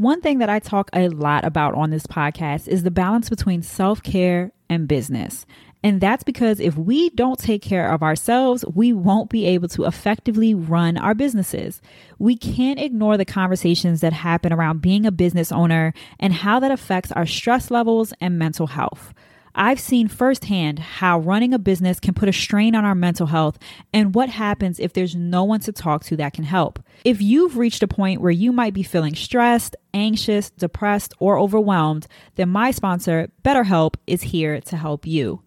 One 0.00 0.22
thing 0.22 0.38
that 0.38 0.48
I 0.48 0.60
talk 0.60 0.88
a 0.94 1.10
lot 1.10 1.44
about 1.44 1.74
on 1.74 1.90
this 1.90 2.06
podcast 2.06 2.68
is 2.68 2.84
the 2.84 2.90
balance 2.90 3.28
between 3.28 3.60
self 3.60 4.02
care 4.02 4.50
and 4.70 4.88
business. 4.88 5.44
And 5.82 6.00
that's 6.00 6.24
because 6.24 6.58
if 6.58 6.74
we 6.74 7.10
don't 7.10 7.38
take 7.38 7.60
care 7.60 7.92
of 7.92 8.02
ourselves, 8.02 8.64
we 8.64 8.94
won't 8.94 9.28
be 9.28 9.44
able 9.44 9.68
to 9.68 9.84
effectively 9.84 10.54
run 10.54 10.96
our 10.96 11.14
businesses. 11.14 11.82
We 12.18 12.34
can't 12.34 12.80
ignore 12.80 13.18
the 13.18 13.26
conversations 13.26 14.00
that 14.00 14.14
happen 14.14 14.54
around 14.54 14.80
being 14.80 15.04
a 15.04 15.12
business 15.12 15.52
owner 15.52 15.92
and 16.18 16.32
how 16.32 16.60
that 16.60 16.70
affects 16.70 17.12
our 17.12 17.26
stress 17.26 17.70
levels 17.70 18.14
and 18.22 18.38
mental 18.38 18.68
health. 18.68 19.12
I've 19.54 19.80
seen 19.80 20.08
firsthand 20.08 20.78
how 20.78 21.18
running 21.18 21.52
a 21.52 21.58
business 21.58 22.00
can 22.00 22.14
put 22.14 22.28
a 22.28 22.32
strain 22.32 22.74
on 22.74 22.84
our 22.84 22.94
mental 22.94 23.26
health 23.26 23.58
and 23.92 24.14
what 24.14 24.28
happens 24.28 24.78
if 24.78 24.92
there's 24.92 25.14
no 25.16 25.44
one 25.44 25.60
to 25.60 25.72
talk 25.72 26.04
to 26.04 26.16
that 26.16 26.34
can 26.34 26.44
help. 26.44 26.78
If 27.04 27.20
you've 27.20 27.56
reached 27.56 27.82
a 27.82 27.88
point 27.88 28.20
where 28.20 28.30
you 28.30 28.52
might 28.52 28.74
be 28.74 28.82
feeling 28.82 29.14
stressed, 29.14 29.76
anxious, 29.92 30.50
depressed, 30.50 31.14
or 31.18 31.38
overwhelmed, 31.38 32.06
then 32.36 32.48
my 32.48 32.70
sponsor, 32.70 33.30
BetterHelp, 33.44 33.94
is 34.06 34.22
here 34.22 34.60
to 34.60 34.76
help 34.76 35.06
you. 35.06 35.42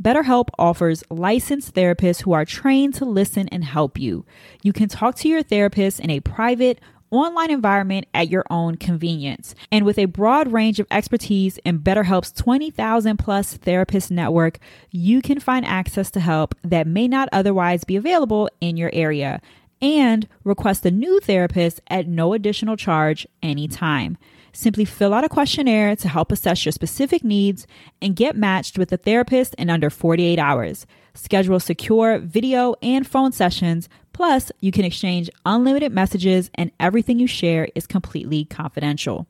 BetterHelp 0.00 0.48
offers 0.58 1.02
licensed 1.10 1.74
therapists 1.74 2.22
who 2.22 2.32
are 2.32 2.44
trained 2.44 2.94
to 2.94 3.04
listen 3.04 3.48
and 3.48 3.64
help 3.64 3.98
you. 3.98 4.24
You 4.62 4.72
can 4.72 4.88
talk 4.88 5.16
to 5.16 5.28
your 5.28 5.42
therapist 5.42 5.98
in 5.98 6.10
a 6.10 6.20
private, 6.20 6.80
online 7.10 7.50
environment 7.50 8.06
at 8.14 8.28
your 8.28 8.44
own 8.50 8.76
convenience. 8.76 9.54
And 9.70 9.84
with 9.84 9.98
a 9.98 10.06
broad 10.06 10.52
range 10.52 10.80
of 10.80 10.86
expertise 10.90 11.58
in 11.58 11.80
BetterHelp's 11.80 12.32
20,000 12.32 13.16
plus 13.18 13.56
therapist 13.56 14.10
network, 14.10 14.58
you 14.90 15.22
can 15.22 15.40
find 15.40 15.64
access 15.64 16.10
to 16.12 16.20
help 16.20 16.54
that 16.62 16.86
may 16.86 17.08
not 17.08 17.28
otherwise 17.32 17.84
be 17.84 17.96
available 17.96 18.48
in 18.60 18.76
your 18.76 18.90
area 18.92 19.40
and 19.80 20.26
request 20.44 20.84
a 20.84 20.90
new 20.90 21.20
therapist 21.20 21.80
at 21.88 22.06
no 22.08 22.32
additional 22.32 22.76
charge 22.76 23.26
anytime. 23.42 24.18
Simply 24.52 24.84
fill 24.84 25.14
out 25.14 25.24
a 25.24 25.28
questionnaire 25.28 25.94
to 25.96 26.08
help 26.08 26.32
assess 26.32 26.64
your 26.64 26.72
specific 26.72 27.24
needs 27.24 27.66
and 28.00 28.16
get 28.16 28.36
matched 28.36 28.78
with 28.78 28.92
a 28.92 28.96
therapist 28.96 29.54
in 29.54 29.70
under 29.70 29.90
48 29.90 30.38
hours. 30.38 30.86
Schedule 31.14 31.60
secure 31.60 32.18
video 32.18 32.74
and 32.82 33.06
phone 33.06 33.32
sessions. 33.32 33.88
Plus, 34.12 34.50
you 34.60 34.72
can 34.72 34.84
exchange 34.84 35.30
unlimited 35.46 35.92
messages, 35.92 36.50
and 36.54 36.72
everything 36.80 37.18
you 37.18 37.26
share 37.26 37.68
is 37.74 37.86
completely 37.86 38.44
confidential. 38.44 39.26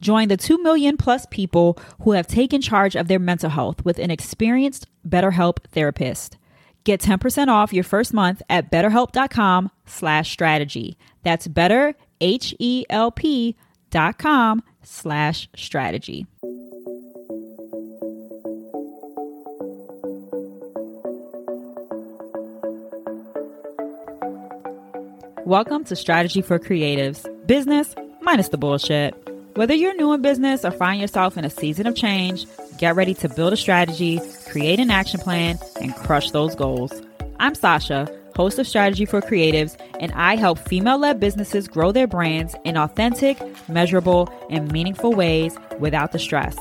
Join 0.00 0.28
the 0.28 0.36
2 0.36 0.62
million 0.62 0.96
plus 0.96 1.26
people 1.30 1.78
who 2.02 2.12
have 2.12 2.26
taken 2.26 2.62
charge 2.62 2.96
of 2.96 3.08
their 3.08 3.18
mental 3.18 3.50
health 3.50 3.84
with 3.84 3.98
an 3.98 4.10
experienced 4.10 4.86
BetterHelp 5.06 5.58
therapist. 5.72 6.38
Get 6.84 7.02
10% 7.02 7.48
off 7.48 7.74
your 7.74 7.84
first 7.84 8.14
month 8.14 8.40
at 8.48 8.72
betterhelp.com 8.72 9.70
slash 9.84 10.30
strategy. 10.30 10.96
That's 11.22 11.46
better, 11.46 11.94
H-E-L-P 12.22 13.56
dot 13.90 14.18
com 14.18 14.62
slash 14.82 15.48
strategy. 15.54 16.26
Welcome 25.44 25.82
to 25.84 25.96
Strategy 25.96 26.42
for 26.42 26.60
Creatives, 26.60 27.26
business 27.46 27.94
minus 28.20 28.50
the 28.50 28.58
bullshit. 28.58 29.14
Whether 29.54 29.74
you're 29.74 29.96
new 29.96 30.12
in 30.12 30.22
business 30.22 30.64
or 30.64 30.70
find 30.70 31.00
yourself 31.00 31.36
in 31.36 31.44
a 31.44 31.50
season 31.50 31.88
of 31.88 31.96
change, 31.96 32.46
get 32.78 32.94
ready 32.94 33.14
to 33.14 33.28
build 33.28 33.52
a 33.52 33.56
strategy, 33.56 34.20
create 34.48 34.78
an 34.78 34.92
action 34.92 35.18
plan, 35.18 35.58
and 35.80 35.92
crush 35.96 36.30
those 36.30 36.54
goals. 36.54 36.92
I'm 37.40 37.56
Sasha, 37.56 38.08
host 38.36 38.60
of 38.60 38.68
Strategy 38.68 39.06
for 39.06 39.20
Creatives, 39.20 39.76
and 39.98 40.12
I 40.12 40.36
help 40.36 40.58
female 40.60 40.98
led 40.98 41.18
businesses 41.18 41.66
grow 41.66 41.90
their 41.90 42.06
brands 42.06 42.54
in 42.64 42.76
authentic, 42.76 43.36
measurable, 43.72 44.28
and 44.50 44.70
meaningful 44.70 45.12
ways 45.12 45.56
without 45.78 46.12
the 46.12 46.18
stress. 46.18 46.56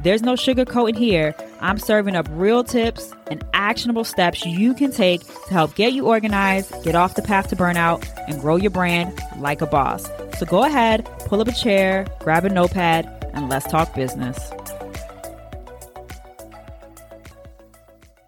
There's 0.00 0.22
no 0.22 0.34
sugarcoating 0.34 0.96
here. 0.96 1.34
I'm 1.60 1.78
serving 1.78 2.14
up 2.14 2.26
real 2.30 2.62
tips 2.62 3.10
and 3.30 3.42
actionable 3.54 4.04
steps 4.04 4.44
you 4.44 4.74
can 4.74 4.92
take 4.92 5.22
to 5.46 5.54
help 5.54 5.74
get 5.76 5.94
you 5.94 6.06
organized, 6.06 6.84
get 6.84 6.94
off 6.94 7.14
the 7.14 7.22
path 7.22 7.48
to 7.48 7.56
burnout, 7.56 8.06
and 8.28 8.38
grow 8.38 8.56
your 8.56 8.70
brand 8.70 9.18
like 9.38 9.62
a 9.62 9.66
boss. 9.66 10.06
So 10.38 10.44
go 10.44 10.62
ahead, 10.62 11.06
pull 11.20 11.40
up 11.40 11.48
a 11.48 11.52
chair, 11.52 12.06
grab 12.20 12.44
a 12.44 12.50
notepad, 12.50 13.06
and 13.32 13.48
let's 13.48 13.66
talk 13.66 13.94
business. 13.94 14.38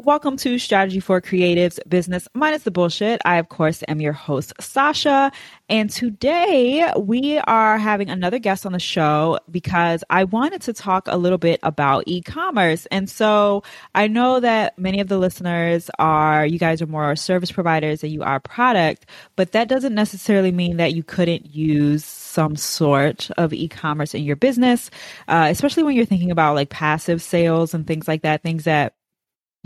Welcome 0.07 0.37
to 0.37 0.57
Strategy 0.61 1.01
for 1.01 1.21
Creatives 1.21 1.81
Business 1.89 2.29
Minus 2.33 2.63
the 2.63 2.71
Bullshit. 2.71 3.21
I, 3.25 3.39
of 3.39 3.49
course, 3.49 3.83
am 3.89 4.01
your 4.01 4.13
host, 4.13 4.53
Sasha. 4.61 5.33
And 5.69 5.91
today 5.91 6.89
we 6.97 7.39
are 7.39 7.77
having 7.77 8.09
another 8.09 8.39
guest 8.39 8.65
on 8.65 8.71
the 8.71 8.79
show 8.79 9.41
because 9.51 10.05
I 10.09 10.23
wanted 10.23 10.63
to 10.63 10.73
talk 10.73 11.09
a 11.09 11.17
little 11.17 11.39
bit 11.39 11.59
about 11.65 12.05
e 12.07 12.23
commerce. 12.23 12.87
And 12.93 13.11
so 13.11 13.65
I 13.97 14.07
know 14.07 14.39
that 14.39 14.79
many 14.79 15.01
of 15.01 15.09
the 15.09 15.19
listeners 15.19 15.91
are, 15.99 16.47
you 16.47 16.61
guys 16.61 16.81
are 16.81 16.87
more 16.87 17.17
service 17.17 17.51
providers 17.51 18.03
than 18.03 18.13
you 18.13 18.23
are 18.23 18.39
product, 18.39 19.07
but 19.35 19.51
that 19.53 19.67
doesn't 19.67 19.97
necessarily 19.97 20.53
mean 20.53 20.77
that 20.77 20.95
you 20.95 21.03
couldn't 21.03 21.53
use 21.53 22.05
some 22.05 22.55
sort 22.55 23.29
of 23.39 23.53
e-commerce 23.53 24.15
in 24.15 24.23
your 24.23 24.37
business, 24.37 24.89
uh, 25.27 25.49
especially 25.51 25.83
when 25.83 25.97
you're 25.97 26.07
thinking 26.07 26.31
about 26.31 26.55
like 26.55 26.69
passive 26.69 27.21
sales 27.21 27.75
and 27.75 27.89
things 27.89 28.07
like 28.07 28.23
that, 28.23 28.45
things 28.45 28.63
that 28.65 28.95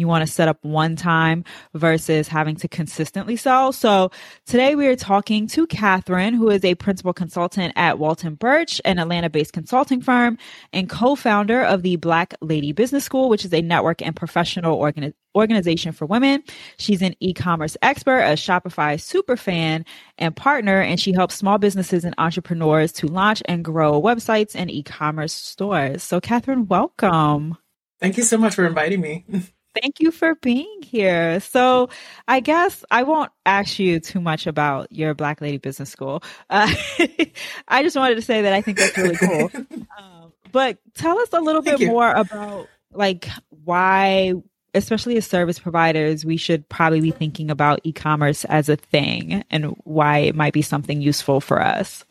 you 0.01 0.09
want 0.09 0.27
to 0.27 0.33
set 0.33 0.49
up 0.49 0.59
one 0.65 0.97
time 0.97 1.45
versus 1.75 2.27
having 2.27 2.57
to 2.57 2.69
consistently 2.69 3.37
sell. 3.37 3.73
So 3.73 4.11
today 4.47 4.75
we 4.75 4.87
are 4.87 4.97
talking 4.97 5.47
to 5.49 5.67
Kathryn, 5.67 6.35
who 6.35 6.51
is 6.51 6.65
a 6.65 6.75
principal 6.75 7.13
consultant 7.13 7.73
at 7.77 7.99
Walton 7.99 8.35
Birch, 8.35 8.81
an 8.85 8.99
Atlanta 8.99 9.31
based 9.31 9.53
consulting 9.53 10.01
firm 10.01 10.39
and 10.73 10.89
co-founder 10.89 11.63
of 11.63 11.83
the 11.83 11.97
Black 11.97 12.35
Lady 12.41 12.73
Business 12.73 13.05
School, 13.05 13.29
which 13.29 13.45
is 13.45 13.53
a 13.53 13.63
network 13.63 14.03
and 14.03 14.17
professional 14.17 14.79
organi- 14.79 15.15
organization 15.35 15.93
for 15.93 16.07
women. 16.07 16.43
She's 16.79 17.03
an 17.03 17.15
e-commerce 17.21 17.77
expert, 17.83 18.21
a 18.21 18.33
Shopify 18.33 19.01
super 19.01 19.37
fan 19.37 19.85
and 20.19 20.35
partner, 20.35 20.81
and 20.81 20.99
she 20.99 21.13
helps 21.13 21.37
small 21.37 21.59
businesses 21.59 22.05
and 22.05 22.15
entrepreneurs 22.19 22.93
to 22.93 23.07
launch 23.07 23.43
and 23.47 23.65
grow 23.65 24.01
websites 24.01 24.55
and 24.55 24.71
e-commerce 24.71 25.33
stores. 25.33 26.03
So 26.03 26.21
Kathryn, 26.21 26.67
welcome. 26.69 27.57
Thank 28.01 28.17
you 28.17 28.23
so 28.23 28.39
much 28.39 28.55
for 28.55 28.67
inviting 28.67 29.01
me. 29.01 29.25
Thank 29.81 30.01
you 30.01 30.11
for 30.11 30.35
being 30.37 30.83
here. 30.83 31.41
So, 31.41 31.91
I 32.27 32.41
guess 32.41 32.85
I 32.91 33.05
won't 33.05 33.31
ask 33.47 33.79
you 33.79 34.01
too 34.01 34.21
much 34.21 34.47
about 34.47 34.91
your 34.91 35.15
Black 35.15 35.41
Lady 35.41 35.59
Business 35.59 35.91
School. 35.91 36.23
Uh, 36.49 36.73
I 37.69 37.83
just 37.83 37.97
wanted 37.97 38.17
to 38.17 38.23
say 38.23 38.43
that 38.43 38.53
I 38.53 38.63
think 38.63 38.79
that's 38.79 38.97
really 38.97 39.17
cool. 39.17 39.51
um, 39.99 40.33
but 40.53 40.79
tell 40.95 41.19
us 41.19 41.29
a 41.33 41.41
little 41.41 41.63
Thank 41.63 41.79
bit 41.79 41.87
you. 41.87 41.93
more 41.93 42.11
about 42.11 42.69
like 42.93 43.29
why, 43.65 44.35
especially 44.75 45.17
as 45.17 45.27
service 45.27 45.59
providers, 45.59 46.25
we 46.25 46.37
should 46.37 46.69
probably 46.69 47.01
be 47.01 47.13
thinking 47.13 47.51
about 47.51 47.81
e-commerce 47.85 48.45
as 48.47 48.69
a 48.69 48.77
thing 48.77 49.45
and 49.51 49.77
why 49.85 50.19
it 50.19 50.35
might 50.35 50.53
be 50.53 50.63
something 50.63 51.01
useful 51.01 51.41
for 51.41 51.63
us. 51.63 52.05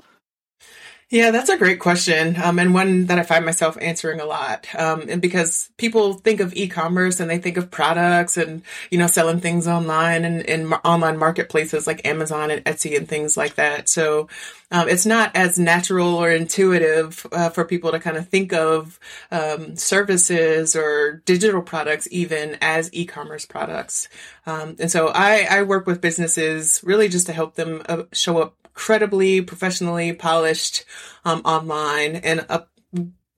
Yeah, 1.11 1.31
that's 1.31 1.49
a 1.49 1.57
great 1.57 1.79
question, 1.79 2.39
um, 2.39 2.59
and 2.59 2.71
one 2.71 3.07
that 3.07 3.17
I 3.17 3.23
find 3.23 3.43
myself 3.43 3.79
answering 3.81 4.19
a 4.19 4.25
lot. 4.25 4.67
Um, 4.75 5.05
and 5.09 5.19
because 5.19 5.71
people 5.77 6.13
think 6.13 6.39
of 6.39 6.53
e-commerce 6.55 7.19
and 7.19 7.27
they 7.27 7.39
think 7.39 7.57
of 7.57 7.71
products 7.71 8.37
and 8.37 8.61
you 8.91 8.99
know 8.99 9.07
selling 9.07 9.39
things 9.39 9.67
online 9.67 10.23
and 10.23 10.41
in 10.43 10.71
online 10.71 11.17
marketplaces 11.17 11.87
like 11.87 12.05
Amazon 12.05 12.51
and 12.51 12.63
Etsy 12.63 12.95
and 12.95 13.07
things 13.07 13.35
like 13.37 13.55
that. 13.55 13.89
So 13.89 14.27
um, 14.69 14.87
it's 14.87 15.07
not 15.07 15.35
as 15.35 15.57
natural 15.57 16.13
or 16.13 16.29
intuitive 16.29 17.25
uh, 17.31 17.49
for 17.49 17.65
people 17.65 17.89
to 17.91 17.99
kind 17.99 18.15
of 18.15 18.29
think 18.29 18.53
of 18.53 18.99
um, 19.31 19.75
services 19.77 20.75
or 20.75 21.23
digital 21.25 21.63
products 21.63 22.07
even 22.11 22.55
as 22.61 22.93
e-commerce 22.93 23.47
products. 23.47 24.09
Um, 24.45 24.75
and 24.79 24.91
so 24.91 25.07
I, 25.07 25.47
I 25.49 25.63
work 25.63 25.87
with 25.87 26.01
businesses 26.01 26.81
really 26.83 27.07
just 27.09 27.25
to 27.27 27.33
help 27.33 27.55
them 27.55 27.81
uh, 27.89 28.03
show 28.13 28.37
up 28.37 28.53
incredibly 28.79 29.41
professionally 29.41 30.13
polished 30.13 30.85
um, 31.25 31.41
online. 31.43 32.15
And 32.15 32.45
a 32.47 32.65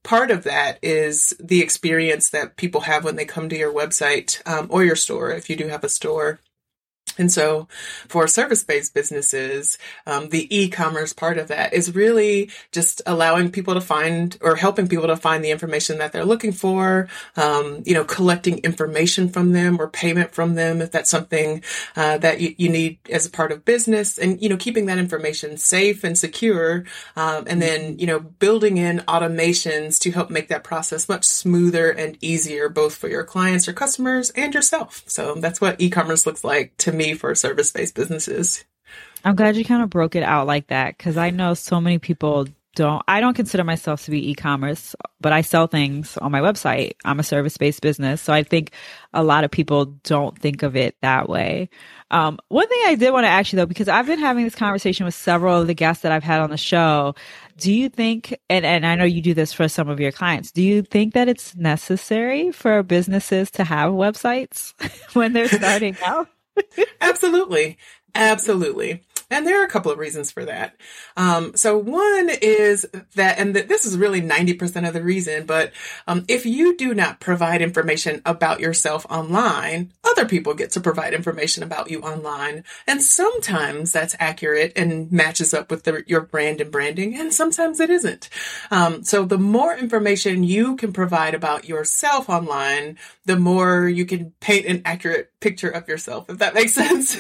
part 0.04 0.30
of 0.30 0.44
that 0.44 0.78
is 0.84 1.34
the 1.40 1.62
experience 1.62 2.30
that 2.30 2.58
people 2.58 2.82
have 2.82 3.04
when 3.04 3.16
they 3.16 3.26
come 3.26 3.50
to 3.50 3.58
your 3.58 3.74
website 3.74 4.40
um, 4.48 4.68
or 4.70 4.84
your 4.84 4.96
store, 4.96 5.32
if 5.32 5.50
you 5.50 5.56
do 5.56 5.68
have 5.68 5.84
a 5.84 5.90
store. 5.90 6.40
And 7.22 7.32
so 7.32 7.68
for 8.10 8.28
service 8.28 8.64
based 8.64 8.94
businesses, 8.96 9.78
um, 10.08 10.30
the 10.30 10.54
e-commerce 10.56 11.14
part 11.14 11.38
of 11.38 11.50
that 11.50 11.72
is 11.72 11.96
really 11.96 12.50
just 12.72 13.02
allowing 13.06 13.52
people 13.52 13.76
to 13.76 13.82
find 13.82 14.38
or 14.42 14.56
helping 14.56 14.88
people 14.88 15.06
to 15.08 15.16
find 15.16 15.46
the 15.46 15.52
information 15.52 16.00
that 16.00 16.12
they're 16.12 16.26
looking 16.26 16.52
for, 16.52 17.08
um, 17.38 17.84
you 17.86 17.94
know, 17.94 18.04
collecting 18.04 18.58
information 18.60 19.30
from 19.30 19.52
them 19.52 19.80
or 19.80 19.88
payment 19.88 20.34
from 20.34 20.56
them 20.56 20.82
if 20.82 20.92
that's 20.92 21.12
something 21.12 21.64
uh, 21.96 22.18
that 22.18 22.42
you, 22.42 22.56
you, 22.58 22.72
need 22.72 22.98
as 23.10 23.28
a 23.28 23.30
part 23.30 23.52
of 23.52 23.66
business 23.66 24.18
and, 24.18 24.42
you 24.42 24.50
know, 24.50 24.58
keeping 24.58 24.88
that 24.88 24.98
information 24.98 25.58
safe 25.58 26.04
and 26.04 26.18
secure. 26.18 26.86
Um, 27.16 27.44
and 27.46 27.62
then, 27.62 28.00
you 28.00 28.08
know, 28.08 28.20
building 28.20 28.78
in 28.78 29.00
automations 29.08 30.00
to 30.00 30.12
help 30.12 30.32
make 30.32 30.48
that 30.48 30.64
process 30.64 31.08
much 31.08 31.26
smoother 31.26 31.92
and 31.92 32.18
easier, 32.22 32.68
both 32.68 32.96
for 32.96 33.10
your 33.10 33.24
clients, 33.24 33.68
your 33.68 33.76
customers, 33.76 34.32
and 34.32 34.56
yourself. 34.56 35.04
So 35.06 35.36
that's 35.36 35.62
what 35.62 35.80
e-commerce 35.80 36.26
looks 36.26 36.44
like 36.44 36.76
to 36.78 36.92
me 36.92 37.11
for 37.16 37.34
service 37.36 37.72
based 37.72 37.96
businesses. 37.96 38.66
I'm 39.24 39.36
glad 39.36 39.56
you 39.56 39.66
kind 39.66 39.84
of 39.84 39.90
broke 39.90 40.16
it 40.16 40.24
out 40.24 40.48
like 40.48 40.68
that 40.68 40.98
because 40.98 41.18
I 41.18 41.30
know 41.30 41.54
so 41.54 41.80
many 41.80 42.00
people 42.00 42.48
don't 42.76 43.04
I 43.08 43.20
don't 43.20 43.34
consider 43.34 43.64
myself 43.64 44.06
to 44.06 44.12
be 44.12 44.32
e-commerce, 44.32 44.96
but 45.20 45.34
I 45.34 45.42
sell 45.42 45.68
things 45.68 46.18
on 46.18 46.32
my 46.32 46.40
website. 46.40 46.94
I'm 47.04 47.20
a 47.20 47.24
service-based 47.24 47.82
business, 47.82 48.22
so 48.22 48.34
I 48.34 48.44
think 48.44 48.72
a 49.14 49.24
lot 49.24 49.44
of 49.44 49.52
people 49.52 49.86
don't 50.04 50.38
think 50.40 50.64
of 50.64 50.76
it 50.76 50.96
that 51.02 51.28
way. 51.28 51.70
Um, 52.12 52.40
one 52.48 52.68
thing 52.68 52.82
I 52.86 52.96
did 52.96 53.12
want 53.12 53.26
to 53.26 53.30
ask 53.30 53.52
you 53.52 53.58
though, 53.58 53.66
because 53.66 53.88
I've 53.88 54.08
been 54.08 54.20
having 54.20 54.46
this 54.46 54.56
conversation 54.56 55.06
with 55.06 55.16
several 55.16 55.62
of 55.62 55.68
the 55.68 55.74
guests 55.74 56.04
that 56.04 56.12
I've 56.12 56.24
had 56.24 56.42
on 56.42 56.50
the 56.50 56.58
show. 56.58 57.16
Do 57.58 57.74
you 57.74 57.90
think, 57.90 58.38
and, 58.50 58.66
and 58.66 58.86
I 58.86 58.96
know 58.96 59.04
you 59.04 59.22
do 59.22 59.34
this 59.34 59.54
for 59.54 59.68
some 59.68 59.90
of 59.90 60.00
your 60.00 60.12
clients, 60.12 60.52
do 60.52 60.62
you 60.62 60.82
think 60.82 61.14
that 61.14 61.28
it's 61.28 61.56
necessary 61.56 62.52
for 62.52 62.82
businesses 62.84 63.52
to 63.52 63.64
have 63.64 63.92
websites 63.92 64.74
when 65.16 65.34
they're 65.34 65.48
starting 65.48 65.96
out? 66.04 66.28
Absolutely. 67.02 67.78
Absolutely. 68.16 69.04
And 69.32 69.48
there 69.48 69.62
are 69.62 69.66
a 69.66 69.70
couple 69.70 69.92
of 69.92 69.98
reasons 69.98 70.30
for 70.30 70.44
that. 70.46 70.76
Um, 71.16 71.56
so 71.56 71.78
one 71.78 72.30
is 72.42 72.86
that, 73.16 73.40
and 73.40 73.54
th- 73.54 73.68
this 73.68 73.86
is 73.86 73.98
really 73.98 74.22
90% 74.22 74.88
of 74.88 74.94
the 74.94 75.02
reason, 75.02 75.46
but 75.46 75.72
um, 76.06 76.26
if 76.28 76.46
you 76.46 76.76
do 76.76 76.94
not 76.94 77.22
provide 77.22 77.62
information 77.62 78.22
about 78.26 78.60
yourself 78.60 79.06
online, 79.10 79.94
other 80.04 80.26
people 80.26 80.54
get 80.54 80.72
to 80.72 80.82
provide 80.82 81.14
information 81.14 81.64
about 81.64 81.90
you 81.90 82.02
online. 82.02 82.66
And 82.86 83.02
sometimes 83.02 83.94
that's 83.94 84.16
accurate 84.20 84.74
and 84.76 85.10
matches 85.12 85.54
up 85.54 85.72
with 85.72 85.84
the, 85.84 86.04
your 86.08 86.22
brand 86.22 86.60
and 86.60 86.72
branding, 86.72 87.16
and 87.16 87.34
sometimes 87.34 87.80
it 87.80 87.90
isn't. 87.90 88.30
Um, 88.70 89.04
so 89.04 89.24
the 89.24 89.38
more 89.38 89.76
information 89.76 90.44
you 90.44 90.76
can 90.76 90.92
provide 90.92 91.34
about 91.34 91.70
yourself 91.70 92.30
online, 92.30 92.98
the 93.26 93.38
more 93.38 93.88
you 93.88 94.06
can 94.06 94.34
paint 94.40 94.66
an 94.66 94.82
accurate 94.84 95.32
picture 95.40 95.70
of 95.70 95.88
yourself, 95.88 96.30
if 96.30 96.40
that 96.40 96.54
makes 96.54 96.74
sense. 96.84 97.18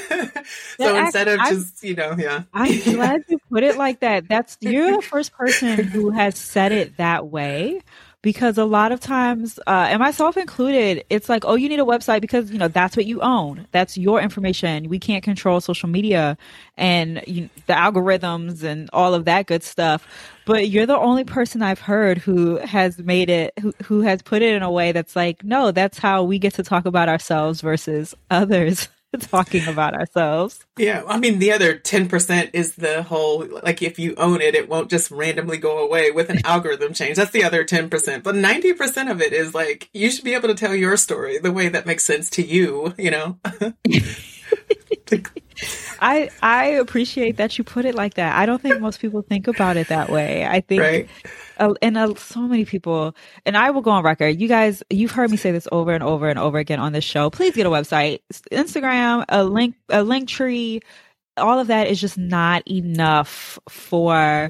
so 0.78 0.96
instead 0.98 1.28
of 1.28 1.40
just, 1.40 1.84
you 1.84 1.96
know, 1.96 2.01
yeah. 2.18 2.44
I'm 2.54 2.80
glad 2.84 3.24
you 3.28 3.38
put 3.50 3.64
it 3.64 3.78
like 3.78 4.00
that. 4.02 4.28
That's 4.28 4.58
you're 4.62 4.98
the 4.98 5.02
first 5.02 5.34
person 5.34 5.84
who 5.84 6.10
has 6.12 6.38
said 6.38 6.72
it 6.72 6.98
that 6.98 7.28
way 7.28 7.82
because 8.22 8.58
a 8.58 8.66
lot 8.66 8.92
of 8.92 9.00
times, 9.00 9.60
uh, 9.66 9.88
and 9.90 10.00
myself 10.00 10.38
included, 10.38 11.04
it's 11.10 11.28
like, 11.28 11.44
oh, 11.44 11.56
you 11.56 11.68
need 11.68 11.80
a 11.80 11.86
website 11.86 12.22
because 12.22 12.52
you 12.52 12.60
know 12.60 12.68
that's 12.68 12.96
what 12.96 13.06
you 13.06 13.20
own. 13.22 13.68
That's 13.72 13.98
your 13.98 14.22
information. 14.22 14.90
We 14.90 15.00
can't 15.00 15.24
control 15.24 15.60
social 15.60 15.90
media 15.90 16.38
and 16.78 17.24
you, 17.26 17.50
the 17.66 17.74
algorithms 17.74 18.64
and 18.64 18.90
all 18.94 19.14
of 19.14 19.26
that 19.26 19.48
good 19.48 19.64
stuff. 19.64 20.08
But 20.46 20.70
you're 20.70 20.86
the 20.86 20.98
only 20.98 21.24
person 21.24 21.62
I've 21.62 21.80
heard 21.80 22.18
who 22.18 22.58
has 22.58 23.00
made 23.00 23.30
it, 23.30 23.54
who 23.60 23.74
who 23.84 24.02
has 24.02 24.22
put 24.22 24.42
it 24.42 24.54
in 24.54 24.64
a 24.64 24.72
way 24.72 24.92
that's 24.92 25.16
like, 25.16 25.44
no, 25.44 25.72
that's 25.72 25.98
how 25.98 26.24
we 26.24 26.38
get 26.38 26.54
to 26.56 26.64
talk 26.64 26.86
about 26.86 27.10
ourselves 27.10 27.62
versus 27.62 28.14
others. 28.30 28.88
talking 29.20 29.68
about 29.68 29.94
ourselves. 29.94 30.66
Yeah, 30.78 31.04
I 31.08 31.18
mean, 31.18 31.40
the 31.40 31.52
other 31.52 31.78
10% 31.78 32.50
is 32.54 32.76
the 32.76 33.04
whole 33.04 33.46
like 33.64 33.82
if 33.82 34.00
you 34.00 34.16
own 34.16 34.42
it, 34.42 34.56
it 34.56 34.70
won't 34.70 34.90
just 34.90 35.12
randomly 35.12 35.58
go 35.58 35.80
away 35.80 36.12
with 36.12 36.30
an 36.30 36.46
algorithm 36.46 36.94
change. 36.94 37.18
That's 37.18 37.32
the 37.32 37.44
other 37.44 37.64
10%. 37.64 38.24
But 38.24 38.36
90% 38.36 39.12
of 39.12 39.22
it 39.22 39.34
is 39.34 39.54
like 39.54 39.90
you 39.94 40.10
should 40.12 40.26
be 40.26 40.34
able 40.34 40.48
to 40.48 40.56
tell 40.56 40.76
your 40.76 40.98
story 40.98 41.38
the 41.38 41.52
way 41.52 41.70
that 41.70 41.86
makes 41.86 42.04
sense 42.04 42.30
to 42.32 42.46
you, 42.46 42.94
you 42.98 43.12
know? 43.12 43.38
I 46.02 46.30
I 46.42 46.66
appreciate 46.66 47.38
that 47.38 47.58
you 47.58 47.64
put 47.64 47.86
it 47.86 47.94
like 47.94 48.16
that. 48.16 48.36
I 48.36 48.48
don't 48.48 48.62
think 48.62 48.82
most 48.82 49.00
people 49.00 49.22
think 49.22 49.48
about 49.48 49.78
it 49.78 49.88
that 49.90 50.10
way. 50.10 50.46
I 50.46 50.60
think 50.60 50.82
right. 50.82 51.10
uh, 51.60 51.76
and 51.82 51.96
uh, 51.96 52.16
so 52.16 52.42
many 52.42 52.66
people 52.66 53.16
and 53.46 53.56
I 53.56 53.70
will 53.70 53.82
go 53.82 53.92
on 53.92 54.04
record. 54.04 54.42
You 54.42 54.48
guys, 54.48 54.82
you've 54.90 55.12
heard 55.12 55.30
me 55.30 55.38
say 55.38 55.52
this 55.52 55.68
over 55.72 55.94
and 55.94 56.04
over 56.04 56.28
and 56.28 56.40
over 56.40 56.58
again 56.58 56.80
on 56.80 56.92
this 56.92 57.04
show. 57.04 57.30
Please 57.30 57.56
get 57.56 57.68
a 57.68 57.70
website, 57.70 58.22
Instagram, 58.52 59.26
a 59.30 59.44
link, 59.44 59.76
a 59.90 59.98
Linktree. 59.98 60.82
All 61.38 61.60
of 61.60 61.68
that 61.68 61.88
is 61.88 62.02
just 62.02 62.18
not 62.18 62.68
enough 62.68 63.60
for 63.70 64.50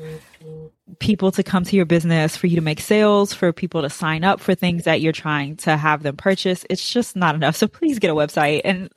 people 1.00 1.32
to 1.32 1.44
come 1.44 1.64
to 1.64 1.76
your 1.76 1.86
business, 1.86 2.36
for 2.36 2.48
you 2.48 2.56
to 2.56 2.62
make 2.62 2.80
sales, 2.80 3.34
for 3.34 3.52
people 3.54 3.82
to 3.82 3.90
sign 3.90 4.24
up 4.24 4.40
for 4.40 4.56
things 4.56 4.84
that 4.84 5.02
you're 5.02 5.14
trying 5.14 5.56
to 5.58 5.78
have 5.78 6.04
them 6.04 6.18
purchase. 6.18 6.66
It's 6.70 6.92
just 6.92 7.16
not 7.16 7.36
enough. 7.36 7.56
So 7.56 7.68
please 7.68 8.00
get 8.00 8.12
a 8.12 8.16
website 8.16 8.62
and 8.66 8.90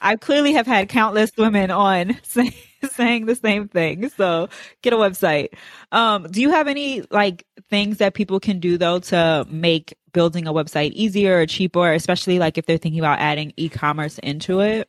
I 0.00 0.16
clearly 0.16 0.52
have 0.52 0.66
had 0.66 0.90
countless 0.90 1.34
women 1.36 1.70
on 1.70 2.18
say, 2.22 2.54
saying 2.92 3.26
the 3.26 3.36
same 3.36 3.68
thing. 3.68 4.10
So 4.10 4.48
get 4.82 4.92
a 4.92 4.96
website. 4.96 5.54
Um, 5.92 6.26
do 6.30 6.42
you 6.42 6.50
have 6.50 6.68
any 6.68 7.02
like 7.10 7.46
things 7.70 7.98
that 7.98 8.14
people 8.14 8.38
can 8.38 8.60
do 8.60 8.76
though 8.76 8.98
to 8.98 9.46
make 9.48 9.96
building 10.12 10.46
a 10.46 10.52
website 10.52 10.92
easier 10.92 11.40
or 11.40 11.46
cheaper, 11.46 11.92
especially 11.92 12.38
like 12.38 12.58
if 12.58 12.66
they're 12.66 12.78
thinking 12.78 13.00
about 13.00 13.18
adding 13.18 13.52
e-commerce 13.56 14.18
into 14.18 14.60
it? 14.60 14.88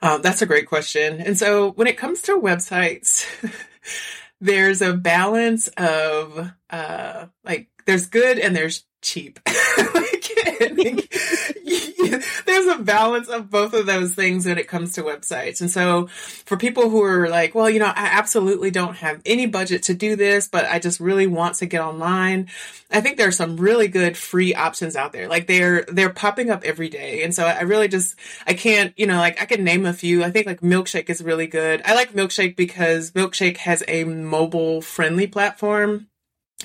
Um, 0.00 0.22
that's 0.22 0.42
a 0.42 0.46
great 0.46 0.66
question. 0.66 1.20
And 1.20 1.38
so 1.38 1.72
when 1.72 1.86
it 1.86 1.98
comes 1.98 2.22
to 2.22 2.40
websites, 2.40 3.26
there's 4.40 4.82
a 4.82 4.92
balance 4.94 5.68
of 5.76 6.52
uh, 6.70 7.26
like 7.44 7.68
there's 7.86 8.06
good 8.06 8.38
and 8.38 8.54
there's 8.54 8.84
cheap. 9.02 9.40
like, 9.94 10.30
there's 12.46 12.66
a 12.66 12.78
balance 12.78 13.28
of 13.28 13.50
both 13.50 13.74
of 13.74 13.86
those 13.86 14.14
things 14.14 14.46
when 14.46 14.58
it 14.58 14.68
comes 14.68 14.92
to 14.94 15.02
websites. 15.02 15.60
And 15.60 15.70
so 15.70 16.06
for 16.06 16.56
people 16.56 16.90
who 16.90 17.02
are 17.02 17.28
like, 17.28 17.54
well, 17.54 17.68
you 17.68 17.78
know, 17.78 17.86
I 17.86 18.06
absolutely 18.12 18.70
don't 18.70 18.96
have 18.96 19.20
any 19.24 19.46
budget 19.46 19.84
to 19.84 19.94
do 19.94 20.16
this, 20.16 20.48
but 20.48 20.64
I 20.64 20.78
just 20.78 21.00
really 21.00 21.26
want 21.26 21.56
to 21.56 21.66
get 21.66 21.80
online. 21.80 22.48
I 22.90 23.00
think 23.00 23.16
there 23.16 23.28
are 23.28 23.32
some 23.32 23.56
really 23.56 23.88
good 23.88 24.16
free 24.16 24.54
options 24.54 24.96
out 24.96 25.12
there. 25.12 25.28
Like 25.28 25.46
they're, 25.46 25.82
they're 25.84 26.10
popping 26.10 26.50
up 26.50 26.64
every 26.64 26.88
day. 26.88 27.22
And 27.22 27.34
so 27.34 27.44
I 27.44 27.62
really 27.62 27.88
just, 27.88 28.16
I 28.46 28.54
can't, 28.54 28.92
you 28.96 29.06
know, 29.06 29.18
like 29.18 29.40
I 29.40 29.46
can 29.46 29.64
name 29.64 29.86
a 29.86 29.92
few. 29.92 30.22
I 30.22 30.30
think 30.30 30.46
like 30.46 30.60
Milkshake 30.60 31.10
is 31.10 31.22
really 31.22 31.46
good. 31.46 31.82
I 31.84 31.94
like 31.94 32.12
Milkshake 32.12 32.56
because 32.56 33.10
Milkshake 33.12 33.58
has 33.58 33.82
a 33.88 34.04
mobile 34.04 34.80
friendly 34.82 35.26
platform. 35.26 36.08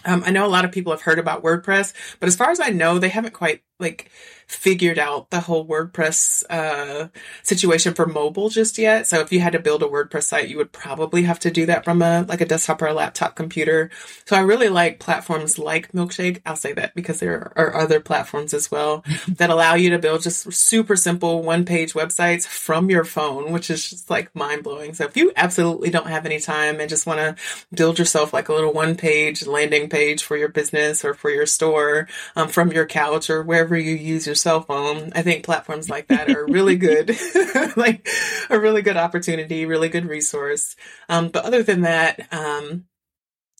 Um, 0.05 0.23
I 0.25 0.31
know 0.31 0.45
a 0.45 0.47
lot 0.47 0.65
of 0.65 0.71
people 0.71 0.93
have 0.93 1.01
heard 1.01 1.19
about 1.19 1.43
WordPress, 1.43 1.93
but 2.19 2.27
as 2.27 2.35
far 2.35 2.49
as 2.49 2.59
I 2.59 2.69
know, 2.69 2.97
they 2.97 3.09
haven't 3.09 3.33
quite 3.33 3.61
like 3.81 4.09
figured 4.51 4.99
out 4.99 5.29
the 5.29 5.39
whole 5.39 5.65
WordPress 5.65 6.43
uh, 6.49 7.07
situation 7.41 7.93
for 7.93 8.05
mobile 8.05 8.49
just 8.49 8.77
yet. 8.77 9.07
So 9.07 9.21
if 9.21 9.31
you 9.31 9.39
had 9.39 9.53
to 9.53 9.59
build 9.59 9.81
a 9.81 9.87
WordPress 9.87 10.23
site, 10.23 10.49
you 10.49 10.57
would 10.57 10.73
probably 10.73 11.23
have 11.23 11.39
to 11.39 11.51
do 11.51 11.65
that 11.67 11.85
from 11.85 12.01
a 12.01 12.25
like 12.27 12.41
a 12.41 12.45
desktop 12.45 12.81
or 12.81 12.87
a 12.87 12.93
laptop 12.93 13.35
computer. 13.35 13.89
So 14.25 14.35
I 14.35 14.41
really 14.41 14.67
like 14.67 14.99
platforms 14.99 15.57
like 15.57 15.93
Milkshake. 15.93 16.41
I'll 16.45 16.57
say 16.57 16.73
that 16.73 16.93
because 16.95 17.21
there 17.21 17.53
are 17.55 17.75
other 17.75 18.01
platforms 18.01 18.53
as 18.53 18.69
well 18.69 19.05
that 19.29 19.49
allow 19.49 19.75
you 19.75 19.89
to 19.91 19.99
build 19.99 20.23
just 20.23 20.51
super 20.51 20.97
simple 20.97 21.41
one 21.41 21.63
page 21.63 21.93
websites 21.93 22.45
from 22.45 22.89
your 22.89 23.05
phone, 23.05 23.53
which 23.53 23.69
is 23.69 23.89
just 23.89 24.09
like 24.09 24.35
mind 24.35 24.63
blowing. 24.63 24.93
So 24.93 25.05
if 25.05 25.15
you 25.15 25.31
absolutely 25.37 25.91
don't 25.91 26.07
have 26.07 26.25
any 26.25 26.39
time 26.39 26.81
and 26.81 26.89
just 26.89 27.07
want 27.07 27.19
to 27.19 27.35
build 27.73 27.99
yourself 27.99 28.33
like 28.33 28.49
a 28.49 28.53
little 28.53 28.73
one 28.73 28.95
page 28.95 29.47
landing 29.47 29.87
page 29.87 30.23
for 30.23 30.35
your 30.35 30.49
business 30.49 31.05
or 31.05 31.13
for 31.13 31.29
your 31.29 31.45
store 31.45 32.09
um, 32.35 32.49
from 32.49 32.73
your 32.73 32.85
couch 32.85 33.29
or 33.29 33.43
wherever 33.43 33.70
you 33.77 33.95
use 33.95 34.25
your 34.25 34.35
cell 34.35 34.61
phone. 34.61 35.11
I 35.15 35.21
think 35.21 35.43
platforms 35.43 35.89
like 35.89 36.07
that 36.07 36.29
are 36.29 36.45
really 36.45 36.75
good, 36.75 37.17
like 37.75 38.07
a 38.49 38.59
really 38.59 38.81
good 38.81 38.97
opportunity, 38.97 39.65
really 39.65 39.89
good 39.89 40.05
resource. 40.05 40.75
Um, 41.09 41.29
but 41.29 41.45
other 41.45 41.63
than 41.63 41.81
that, 41.81 42.31
um, 42.33 42.85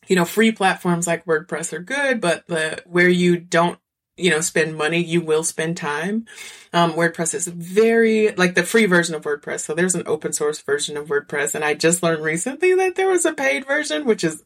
you 0.08 0.16
know, 0.16 0.26
free 0.26 0.52
platforms 0.52 1.08
like 1.08 1.26
WordPress 1.26 1.74
are 1.74 1.80
good, 1.80 2.22
but 2.22 2.48
the 2.48 2.82
where 2.86 3.10
you 3.10 3.38
don't 3.38 3.80
you 4.18 4.30
know 4.30 4.42
spend 4.42 4.78
money 4.78 5.04
you 5.04 5.22
will 5.22 5.44
spend 5.44 5.78
time 5.78 6.26
um, 6.74 6.94
wordpress 6.94 7.34
is 7.34 7.48
very 7.48 8.32
like 8.36 8.56
the 8.56 8.64
free 8.64 8.86
version 8.86 9.16
of 9.16 9.24
wordpress 9.24 9.62
so 9.62 9.74
there's 9.74 9.96
an 9.96 10.04
open 10.06 10.34
source 10.34 10.62
version 10.62 10.98
of 10.98 11.08
wordpress 11.08 11.56
and 11.56 11.64
i 11.64 11.74
just 11.74 12.04
learned 12.04 12.24
recently 12.24 12.76
that 12.76 12.96
there 12.96 13.10
was 13.10 13.26
a 13.26 13.34
paid 13.34 13.66
version 13.66 14.06
which 14.06 14.24
is 14.24 14.44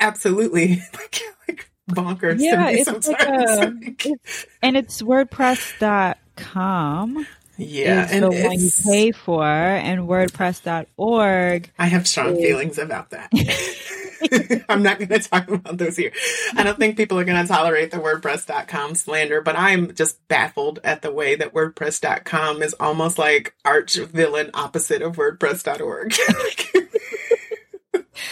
absolutely 0.00 0.82
like, 0.94 1.20
like 1.48 1.67
bonkers 1.88 2.40
yeah, 2.40 2.70
it's 2.70 3.08
like 3.08 3.22
a, 3.22 3.74
it's, 3.82 4.46
and 4.62 4.76
it's 4.76 5.02
wordpress.com 5.02 7.26
yeah 7.56 8.06
and 8.10 8.22
the 8.22 8.30
one 8.30 8.60
you 8.60 8.70
pay 8.84 9.10
for 9.10 9.44
and 9.44 10.02
wordpress.org 10.02 11.70
i 11.78 11.86
have 11.86 12.06
strong 12.06 12.36
is, 12.36 12.42
feelings 12.42 12.76
about 12.78 13.10
that. 13.10 13.32
I'm 14.68 14.82
not 14.82 14.98
going 14.98 15.10
to 15.10 15.20
talk 15.20 15.48
about 15.48 15.78
those 15.78 15.96
here. 15.96 16.10
I 16.56 16.64
don't 16.64 16.76
think 16.76 16.96
people 16.96 17.20
are 17.20 17.24
going 17.24 17.40
to 17.40 17.46
tolerate 17.48 17.92
the 17.92 17.98
wordpress.com 17.98 18.94
slander 18.94 19.40
but 19.40 19.56
i'm 19.56 19.94
just 19.94 20.26
baffled 20.28 20.80
at 20.84 21.00
the 21.02 21.12
way 21.12 21.34
that 21.36 21.54
wordpress.com 21.54 22.62
is 22.62 22.74
almost 22.78 23.18
like 23.18 23.54
arch 23.64 23.96
villain 23.96 24.50
opposite 24.54 25.02
of 25.02 25.16
wordpress.org 25.16 26.14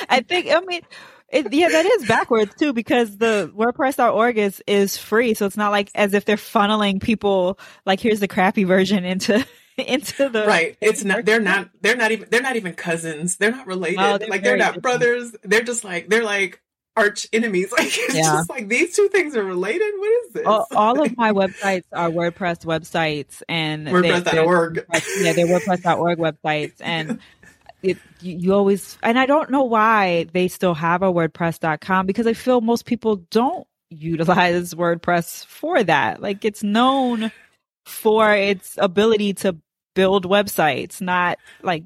i 0.08 0.20
think 0.20 0.48
i 0.50 0.60
mean 0.60 0.82
it, 1.28 1.52
yeah, 1.52 1.68
that 1.68 1.84
is 1.86 2.06
backwards 2.06 2.54
too 2.54 2.72
because 2.72 3.16
the 3.16 3.52
WordPress.org 3.56 4.38
is 4.38 4.62
is 4.66 4.96
free, 4.96 5.34
so 5.34 5.46
it's 5.46 5.56
not 5.56 5.72
like 5.72 5.90
as 5.94 6.14
if 6.14 6.24
they're 6.24 6.36
funneling 6.36 7.02
people 7.02 7.58
like 7.84 8.00
here's 8.00 8.20
the 8.20 8.28
crappy 8.28 8.64
version 8.64 9.04
into 9.04 9.44
into 9.76 10.28
the 10.28 10.46
right. 10.46 10.76
It's 10.80 11.04
not. 11.04 11.24
They're 11.24 11.40
not. 11.40 11.70
They're 11.80 11.96
not 11.96 12.12
even. 12.12 12.28
They're 12.30 12.42
not 12.42 12.56
even 12.56 12.74
cousins. 12.74 13.36
They're 13.36 13.50
not 13.50 13.66
related. 13.66 13.98
Oh, 13.98 14.18
they're 14.18 14.28
like 14.28 14.42
they're 14.42 14.56
not 14.56 14.74
different. 14.74 14.82
brothers. 14.82 15.36
They're 15.42 15.62
just 15.62 15.82
like 15.82 16.08
they're 16.08 16.24
like 16.24 16.62
arch 16.96 17.26
enemies. 17.32 17.72
Like 17.76 17.88
it's 17.88 18.14
yeah. 18.14 18.22
just 18.22 18.48
like 18.48 18.68
these 18.68 18.96
two 18.96 19.08
things 19.08 19.36
are 19.36 19.44
related. 19.44 19.92
What 19.98 20.24
is 20.24 20.32
this? 20.32 20.46
All, 20.46 20.66
all 20.74 21.02
of 21.02 21.16
my 21.16 21.32
websites 21.32 21.84
are 21.92 22.08
WordPress 22.08 22.64
websites 22.64 23.42
and 23.48 23.86
WordPress.org. 23.86 24.86
They, 24.90 25.00
yeah, 25.20 25.32
they're 25.34 25.46
WordPress.org 25.46 26.18
websites 26.18 26.76
and 26.80 27.18
it, 27.82 27.98
you, 28.20 28.52
always, 28.52 28.98
and 29.02 29.18
I 29.18 29.26
don't 29.26 29.50
know 29.50 29.62
why 29.62 30.26
they 30.32 30.48
still 30.48 30.74
have 30.74 31.02
a 31.02 31.12
WordPress.com 31.12 32.06
because 32.06 32.26
I 32.26 32.32
feel 32.32 32.60
most 32.60 32.84
people 32.86 33.16
don't 33.30 33.66
utilize 33.90 34.74
WordPress 34.74 35.44
for 35.46 35.82
that. 35.84 36.20
Like 36.20 36.44
it's 36.44 36.62
known 36.62 37.30
for 37.84 38.34
its 38.34 38.76
ability 38.78 39.34
to 39.34 39.56
build 39.94 40.28
websites, 40.28 41.00
not 41.00 41.38
like 41.62 41.84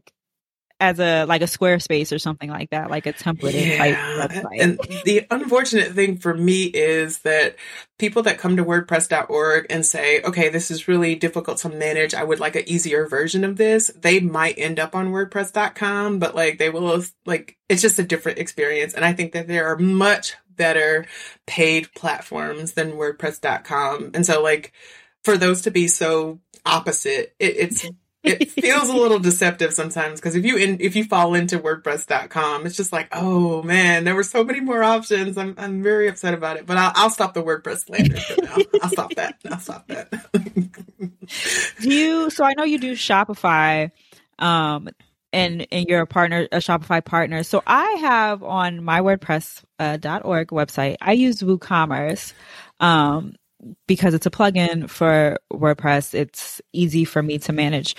as 0.80 0.98
a 0.98 1.24
like 1.26 1.42
a 1.42 1.46
Squarespace 1.46 2.14
or 2.14 2.18
something 2.18 2.48
like 2.48 2.70
that, 2.70 2.90
like 2.90 3.06
a 3.06 3.12
template 3.12 3.52
yeah. 3.52 3.76
type 3.76 3.96
website. 3.96 4.60
And 4.60 4.78
the 5.04 5.26
unfortunate 5.30 5.92
thing 5.92 6.16
for 6.16 6.34
me 6.34 6.64
is 6.64 7.18
that 7.20 7.56
people 7.98 8.22
that 8.22 8.38
come 8.38 8.56
to 8.56 8.64
WordPress.org 8.64 9.66
and 9.68 9.84
say, 9.84 10.22
"Okay, 10.22 10.48
this 10.48 10.70
is 10.70 10.88
really 10.88 11.14
difficult 11.14 11.58
to 11.58 11.68
manage. 11.68 12.14
I 12.14 12.24
would 12.24 12.40
like 12.40 12.56
an 12.56 12.66
easier 12.66 13.06
version 13.06 13.44
of 13.44 13.56
this." 13.56 13.90
They 13.94 14.20
might 14.20 14.58
end 14.58 14.80
up 14.80 14.96
on 14.96 15.12
WordPress.com, 15.12 16.18
but 16.18 16.34
like 16.34 16.58
they 16.58 16.70
will 16.70 17.04
like 17.26 17.58
it's 17.68 17.82
just 17.82 17.98
a 17.98 18.04
different 18.04 18.38
experience. 18.38 18.94
And 18.94 19.04
I 19.04 19.12
think 19.12 19.32
that 19.32 19.46
there 19.46 19.66
are 19.66 19.76
much 19.76 20.34
better 20.48 21.06
paid 21.46 21.92
platforms 21.94 22.72
than 22.72 22.92
WordPress.com. 22.92 24.12
And 24.14 24.24
so 24.24 24.42
like 24.42 24.72
for 25.24 25.36
those 25.36 25.62
to 25.62 25.70
be 25.70 25.88
so 25.88 26.40
opposite, 26.64 27.34
it, 27.38 27.56
it's 27.56 27.86
it 28.22 28.50
feels 28.50 28.88
a 28.88 28.96
little 28.96 29.18
deceptive 29.18 29.72
sometimes 29.72 30.20
because 30.20 30.36
if 30.36 30.44
you 30.44 30.56
in, 30.56 30.78
if 30.80 30.94
you 30.94 31.04
fall 31.04 31.34
into 31.34 31.58
WordPress.com, 31.58 32.66
it's 32.66 32.76
just 32.76 32.92
like, 32.92 33.08
oh 33.12 33.62
man, 33.62 34.04
there 34.04 34.14
were 34.14 34.22
so 34.22 34.44
many 34.44 34.60
more 34.60 34.82
options. 34.82 35.38
I'm 35.38 35.54
I'm 35.56 35.82
very 35.82 36.08
upset 36.08 36.34
about 36.34 36.56
it, 36.56 36.66
but 36.66 36.76
I'll, 36.76 36.92
I'll 36.94 37.10
stop 37.10 37.34
the 37.34 37.42
WordPress 37.42 37.86
slander 37.86 38.16
for 38.20 38.42
now. 38.42 38.56
I'll 38.82 38.90
stop 38.90 39.14
that. 39.14 39.36
I'll 39.50 39.58
stop 39.58 39.88
that. 39.88 40.10
do 41.80 41.88
you? 41.88 42.30
So 42.30 42.44
I 42.44 42.52
know 42.54 42.64
you 42.64 42.78
do 42.78 42.92
Shopify, 42.92 43.90
um, 44.38 44.90
and 45.32 45.66
and 45.72 45.86
you're 45.88 46.02
a 46.02 46.06
partner, 46.06 46.46
a 46.52 46.58
Shopify 46.58 47.02
partner. 47.02 47.42
So 47.42 47.62
I 47.66 47.86
have 48.00 48.42
on 48.42 48.84
my 48.84 49.00
WordPress.org 49.00 50.06
uh, 50.06 50.20
.org 50.24 50.48
website, 50.48 50.96
I 51.00 51.12
use 51.12 51.40
WooCommerce. 51.40 52.34
Um, 52.80 53.34
because 53.86 54.14
it's 54.14 54.26
a 54.26 54.30
plugin 54.30 54.88
for 54.88 55.38
WordPress, 55.52 56.14
it's 56.14 56.60
easy 56.72 57.04
for 57.04 57.22
me 57.22 57.38
to 57.38 57.52
manage. 57.52 57.94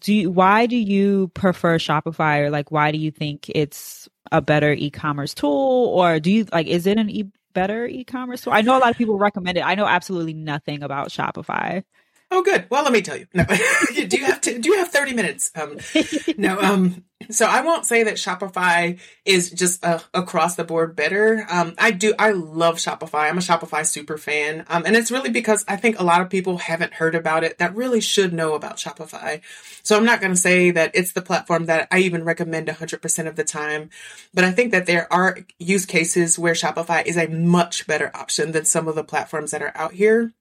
Do 0.00 0.14
you, 0.14 0.30
why 0.30 0.66
do 0.66 0.76
you 0.76 1.28
prefer 1.34 1.78
Shopify 1.78 2.40
or 2.40 2.50
like 2.50 2.70
why 2.70 2.90
do 2.90 2.98
you 2.98 3.10
think 3.10 3.50
it's 3.54 4.08
a 4.32 4.40
better 4.40 4.72
e-commerce 4.72 5.34
tool 5.34 5.92
or 5.94 6.18
do 6.18 6.30
you 6.30 6.46
like 6.52 6.66
is 6.66 6.86
it 6.86 6.98
an 6.98 7.10
e 7.10 7.24
better 7.52 7.86
e-commerce 7.86 8.42
tool? 8.42 8.52
I 8.52 8.62
know 8.62 8.76
a 8.76 8.80
lot 8.80 8.90
of 8.90 8.96
people 8.96 9.18
recommend 9.18 9.58
it. 9.58 9.64
I 9.64 9.74
know 9.74 9.86
absolutely 9.86 10.34
nothing 10.34 10.82
about 10.82 11.08
Shopify. 11.08 11.84
Oh, 12.30 12.42
good. 12.42 12.66
Well, 12.68 12.82
let 12.82 12.92
me 12.92 13.02
tell 13.02 13.16
you. 13.16 13.26
No, 13.32 13.44
do 13.94 14.16
you 14.16 14.24
have 14.24 14.40
to? 14.42 14.58
Do 14.58 14.68
you 14.68 14.78
have 14.78 14.88
thirty 14.88 15.14
minutes? 15.14 15.52
Um, 15.54 15.78
no. 16.36 16.60
Um, 16.60 17.04
so 17.30 17.46
I 17.46 17.60
won't 17.60 17.86
say 17.86 18.02
that 18.04 18.14
Shopify 18.14 18.98
is 19.24 19.50
just 19.50 19.84
uh, 19.84 20.00
across 20.12 20.56
the 20.56 20.64
board 20.64 20.96
better. 20.96 21.46
Um, 21.48 21.74
I 21.78 21.90
do. 21.90 22.12
I 22.18 22.32
love 22.32 22.76
Shopify. 22.76 23.28
I'm 23.28 23.38
a 23.38 23.40
Shopify 23.40 23.86
super 23.86 24.18
fan, 24.18 24.64
um, 24.68 24.84
and 24.84 24.96
it's 24.96 25.10
really 25.10 25.30
because 25.30 25.64
I 25.68 25.76
think 25.76 25.98
a 25.98 26.04
lot 26.04 26.20
of 26.20 26.30
people 26.30 26.58
haven't 26.58 26.94
heard 26.94 27.14
about 27.14 27.44
it 27.44 27.58
that 27.58 27.74
really 27.74 28.00
should 28.00 28.32
know 28.32 28.54
about 28.54 28.78
Shopify. 28.78 29.40
So 29.82 29.96
I'm 29.96 30.04
not 30.04 30.20
going 30.20 30.32
to 30.32 30.40
say 30.40 30.70
that 30.72 30.90
it's 30.94 31.12
the 31.12 31.22
platform 31.22 31.66
that 31.66 31.88
I 31.90 32.00
even 32.00 32.24
recommend 32.24 32.68
100% 32.68 33.26
of 33.28 33.36
the 33.36 33.44
time, 33.44 33.90
but 34.32 34.44
I 34.44 34.50
think 34.50 34.72
that 34.72 34.86
there 34.86 35.12
are 35.12 35.38
use 35.58 35.86
cases 35.86 36.38
where 36.38 36.54
Shopify 36.54 37.04
is 37.06 37.16
a 37.16 37.28
much 37.28 37.86
better 37.86 38.10
option 38.14 38.52
than 38.52 38.64
some 38.64 38.88
of 38.88 38.94
the 38.94 39.04
platforms 39.04 39.50
that 39.52 39.62
are 39.62 39.72
out 39.76 39.92
here. 39.92 40.32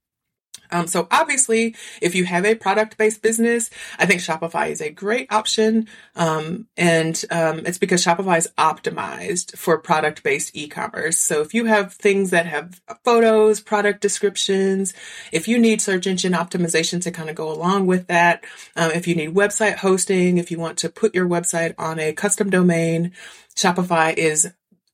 Um, 0.71 0.87
so 0.87 1.07
obviously, 1.11 1.75
if 2.01 2.15
you 2.15 2.25
have 2.25 2.45
a 2.45 2.55
product-based 2.55 3.21
business, 3.21 3.69
I 3.99 4.05
think 4.05 4.21
Shopify 4.21 4.69
is 4.69 4.81
a 4.81 4.89
great 4.89 5.31
option. 5.31 5.87
Um, 6.15 6.67
and 6.75 7.23
um, 7.29 7.59
it's 7.65 7.77
because 7.77 8.03
Shopify 8.03 8.39
is 8.39 8.49
optimized 8.57 9.55
for 9.55 9.77
product-based 9.77 10.55
e-commerce. 10.55 11.19
So 11.19 11.41
if 11.41 11.53
you 11.53 11.65
have 11.65 11.93
things 11.93 12.31
that 12.31 12.47
have 12.47 12.81
photos, 13.05 13.61
product 13.61 14.01
descriptions, 14.01 14.93
if 15.31 15.47
you 15.47 15.59
need 15.59 15.81
search 15.81 16.07
engine 16.07 16.33
optimization 16.33 17.01
to 17.03 17.11
kind 17.11 17.29
of 17.29 17.35
go 17.35 17.51
along 17.51 17.85
with 17.85 18.07
that, 18.07 18.43
um, 18.75 18.91
if 18.91 19.07
you 19.07 19.15
need 19.15 19.35
website 19.35 19.77
hosting, 19.77 20.37
if 20.37 20.49
you 20.49 20.57
want 20.57 20.79
to 20.79 20.89
put 20.89 21.13
your 21.13 21.27
website 21.27 21.75
on 21.77 21.99
a 21.99 22.13
custom 22.13 22.49
domain, 22.49 23.11
Shopify 23.55 24.15
is 24.15 24.51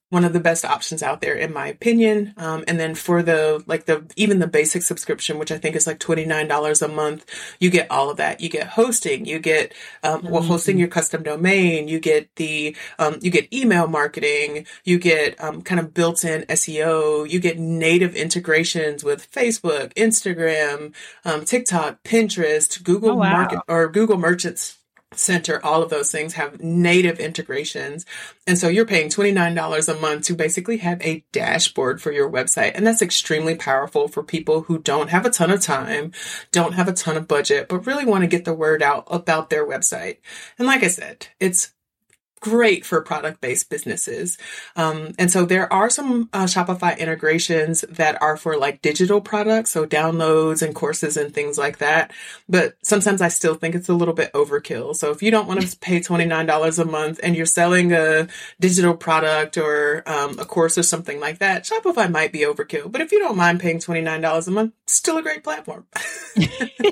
one 0.09 0.25
of 0.25 0.33
the 0.33 0.39
best 0.39 0.65
options 0.65 1.03
out 1.03 1.21
there 1.21 1.35
in 1.35 1.53
my 1.53 1.67
opinion. 1.67 2.33
Um, 2.37 2.63
and 2.67 2.79
then 2.79 2.95
for 2.95 3.21
the, 3.21 3.63
like 3.67 3.85
the, 3.85 4.05
even 4.15 4.39
the 4.39 4.47
basic 4.47 4.81
subscription, 4.81 5.37
which 5.37 5.51
I 5.51 5.59
think 5.59 5.75
is 5.75 5.85
like 5.85 5.99
$29 5.99 6.81
a 6.81 6.87
month, 6.87 7.25
you 7.59 7.69
get 7.69 7.91
all 7.91 8.09
of 8.09 8.17
that. 8.17 8.41
You 8.41 8.49
get 8.49 8.67
hosting, 8.67 9.25
you 9.25 9.37
get, 9.37 9.73
um, 10.03 10.23
well, 10.23 10.41
hosting 10.41 10.73
mm-hmm. 10.73 10.79
your 10.79 10.87
custom 10.87 11.21
domain, 11.21 11.87
you 11.87 11.99
get 11.99 12.35
the, 12.37 12.75
um, 12.97 13.17
you 13.21 13.29
get 13.29 13.53
email 13.53 13.87
marketing, 13.87 14.65
you 14.83 14.97
get, 14.97 15.39
um, 15.43 15.61
kind 15.61 15.79
of 15.79 15.93
built 15.93 16.25
in 16.25 16.41
SEO, 16.43 17.29
you 17.29 17.39
get 17.39 17.59
native 17.59 18.15
integrations 18.15 19.03
with 19.03 19.31
Facebook, 19.31 19.93
Instagram, 19.93 20.93
um, 21.23 21.45
TikTok, 21.45 22.01
Pinterest, 22.03 22.83
Google 22.83 23.11
oh, 23.11 23.15
wow. 23.15 23.31
market 23.31 23.59
or 23.67 23.87
Google 23.89 24.17
merchants 24.17 24.78
Center, 25.11 25.59
all 25.65 25.81
of 25.81 25.89
those 25.89 26.11
things 26.11 26.33
have 26.33 26.61
native 26.61 27.19
integrations. 27.19 28.05
And 28.45 28.59
so 28.59 28.67
you're 28.67 28.85
paying 28.85 29.09
$29 29.09 29.89
a 29.89 29.99
month 29.99 30.25
to 30.25 30.35
basically 30.35 30.77
have 30.77 31.01
a 31.01 31.25
dashboard 31.31 31.99
for 31.99 32.11
your 32.11 32.29
website. 32.29 32.73
And 32.75 32.85
that's 32.85 33.01
extremely 33.01 33.55
powerful 33.55 34.07
for 34.07 34.21
people 34.21 34.61
who 34.61 34.77
don't 34.77 35.09
have 35.09 35.25
a 35.25 35.31
ton 35.31 35.49
of 35.49 35.61
time, 35.61 36.11
don't 36.51 36.73
have 36.73 36.87
a 36.87 36.93
ton 36.93 37.17
of 37.17 37.27
budget, 37.27 37.69
but 37.69 37.87
really 37.87 38.05
want 38.05 38.21
to 38.21 38.27
get 38.27 38.45
the 38.45 38.53
word 38.53 38.83
out 38.83 39.05
about 39.07 39.49
their 39.49 39.67
website. 39.67 40.17
And 40.59 40.67
like 40.67 40.83
I 40.83 40.89
said, 40.89 41.27
it's 41.39 41.71
great 42.39 42.85
for 42.85 43.01
product 43.01 43.41
based 43.41 43.69
businesses. 43.69 44.37
Um, 44.75 45.13
and 45.19 45.31
so 45.31 45.45
there 45.45 45.71
are 45.71 45.89
some 45.89 46.29
uh, 46.33 46.45
Shopify 46.45 46.97
integrations 46.97 47.81
that 47.89 48.21
are 48.21 48.37
for 48.37 48.57
like 48.57 48.81
digital 48.81 49.21
products, 49.21 49.71
so 49.71 49.85
downloads 49.85 50.61
and 50.61 50.73
courses 50.73 51.17
and 51.17 51.33
things 51.33 51.57
like 51.57 51.79
that. 51.79 52.11
But 52.47 52.75
sometimes 52.83 53.21
I 53.21 53.27
still 53.27 53.55
think 53.55 53.75
it's 53.75 53.89
a 53.89 53.93
little 53.93 54.13
bit 54.13 54.31
overkill. 54.33 54.95
So 54.95 55.11
if 55.11 55.21
you 55.21 55.31
don't 55.31 55.47
want 55.47 55.61
to 55.61 55.77
pay 55.77 55.99
$29 55.99 56.79
a 56.79 56.85
month 56.85 57.19
and 57.21 57.35
you're 57.35 57.45
selling 57.45 57.91
a 57.93 58.27
digital 58.59 58.95
product 58.95 59.57
or 59.57 60.03
um, 60.05 60.39
a 60.39 60.45
course 60.45 60.77
or 60.77 60.83
something 60.83 61.19
like 61.19 61.39
that, 61.39 61.65
Shopify 61.65 62.09
might 62.09 62.31
be 62.31 62.39
overkill. 62.39 62.91
But 62.91 63.01
if 63.01 63.11
you 63.11 63.19
don't 63.19 63.37
mind 63.37 63.59
paying 63.59 63.79
$29 63.79 64.47
a 64.47 64.51
month, 64.51 64.73
still 64.87 65.17
a 65.17 65.21
great 65.21 65.43
platform. 65.43 65.85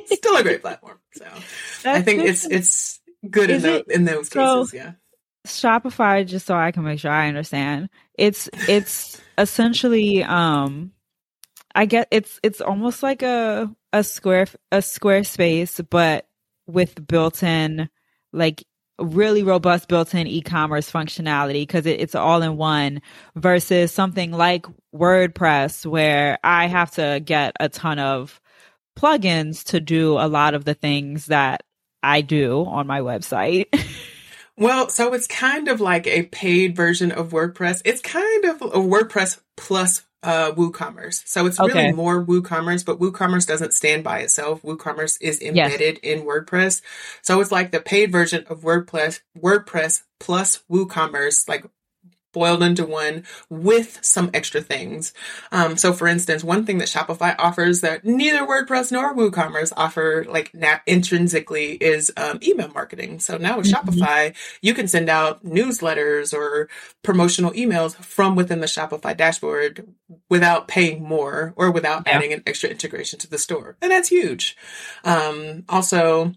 still 0.05 0.35
a 0.35 0.43
great 0.43 0.61
platform. 0.61 0.97
So 1.13 1.25
That's 1.83 1.85
I 1.85 2.01
think 2.01 2.23
it's, 2.23 2.45
it's 2.45 2.99
good 3.29 3.49
in, 3.49 3.61
the, 3.61 3.83
in 3.89 4.05
those 4.05 4.29
so- 4.29 4.63
cases. 4.63 4.73
Yeah 4.73 4.91
Shopify, 5.51 6.25
just 6.25 6.45
so 6.45 6.55
I 6.55 6.71
can 6.71 6.83
make 6.83 6.99
sure 6.99 7.11
I 7.11 7.27
understand, 7.27 7.89
it's 8.17 8.49
it's 8.67 9.21
essentially 9.37 10.23
um 10.23 10.91
I 11.75 11.85
get 11.85 12.07
it's 12.11 12.39
it's 12.43 12.61
almost 12.61 13.03
like 13.03 13.21
a 13.21 13.73
a 13.93 14.03
square 14.03 14.47
a 14.71 14.77
Squarespace, 14.77 15.85
but 15.89 16.27
with 16.65 17.07
built-in 17.07 17.89
like 18.33 18.65
really 18.99 19.43
robust 19.43 19.87
built-in 19.87 20.27
e-commerce 20.27 20.91
functionality 20.91 21.61
because 21.61 21.85
it, 21.85 22.01
it's 22.01 22.15
all 22.15 22.41
in 22.41 22.57
one 22.57 23.01
versus 23.35 23.91
something 23.91 24.31
like 24.31 24.65
WordPress 24.93 25.85
where 25.85 26.39
I 26.43 26.67
have 26.67 26.91
to 26.91 27.21
get 27.23 27.55
a 27.59 27.69
ton 27.69 27.99
of 27.99 28.41
plugins 28.97 29.63
to 29.65 29.79
do 29.79 30.13
a 30.13 30.27
lot 30.27 30.55
of 30.55 30.65
the 30.65 30.73
things 30.73 31.27
that 31.27 31.63
I 32.01 32.21
do 32.21 32.65
on 32.65 32.87
my 32.87 33.01
website. 33.01 33.67
Well, 34.57 34.89
so 34.89 35.13
it's 35.13 35.27
kind 35.27 35.67
of 35.67 35.79
like 35.79 36.07
a 36.07 36.23
paid 36.23 36.75
version 36.75 37.11
of 37.11 37.29
WordPress. 37.29 37.81
It's 37.85 38.01
kind 38.01 38.45
of 38.45 38.61
a 38.61 38.79
WordPress 38.79 39.39
plus 39.55 40.03
uh, 40.23 40.51
WooCommerce. 40.53 41.21
So 41.27 41.45
it's 41.45 41.59
really 41.59 41.91
more 41.91 42.23
WooCommerce, 42.23 42.83
but 42.83 42.99
WooCommerce 42.99 43.45
doesn't 43.45 43.73
stand 43.73 44.03
by 44.03 44.19
itself. 44.19 44.63
WooCommerce 44.63 45.17
is 45.21 45.41
embedded 45.41 45.99
yes. 46.01 46.19
in 46.19 46.25
WordPress. 46.25 46.81
So 47.21 47.39
it's 47.39 47.51
like 47.51 47.71
the 47.71 47.79
paid 47.79 48.11
version 48.11 48.45
of 48.49 48.61
WordPress, 48.61 49.21
WordPress 49.37 50.03
plus 50.19 50.63
WooCommerce, 50.69 51.47
like 51.47 51.65
boiled 52.37 52.61
into 52.61 52.85
one 52.85 53.23
with 53.49 53.97
some 54.03 54.29
extra 54.31 54.61
things. 54.61 55.11
Um, 55.51 55.75
so 55.75 55.91
for 55.91 56.07
instance, 56.07 56.43
one 56.43 56.65
thing 56.67 56.77
that 56.77 56.87
Shopify 56.87 57.35
offers 57.39 57.81
that 57.81 58.05
neither 58.05 58.45
WordPress 58.45 58.91
nor 58.91 59.15
WooCommerce 59.15 59.73
offer 59.75 60.23
like 60.29 60.53
na- 60.53 60.77
intrinsically 60.85 61.71
is 61.71 62.11
um, 62.15 62.37
email 62.43 62.69
marketing. 62.69 63.19
So 63.19 63.37
now 63.37 63.57
with 63.57 63.65
mm-hmm. 63.65 63.89
Shopify, 63.89 64.35
you 64.61 64.75
can 64.75 64.87
send 64.87 65.09
out 65.09 65.43
newsletters 65.43 66.31
or 66.31 66.69
promotional 67.01 67.51
emails 67.53 67.95
from 67.95 68.35
within 68.35 68.59
the 68.59 68.67
Shopify 68.67 69.17
dashboard 69.17 69.87
without 70.29 70.67
paying 70.67 71.01
more 71.01 71.53
or 71.55 71.71
without 71.71 72.03
yeah. 72.05 72.13
adding 72.13 72.33
an 72.33 72.43
extra 72.45 72.69
integration 72.69 73.17
to 73.17 73.27
the 73.27 73.39
store. 73.39 73.77
And 73.81 73.89
that's 73.89 74.09
huge. 74.09 74.55
Um, 75.03 75.63
also, 75.69 76.33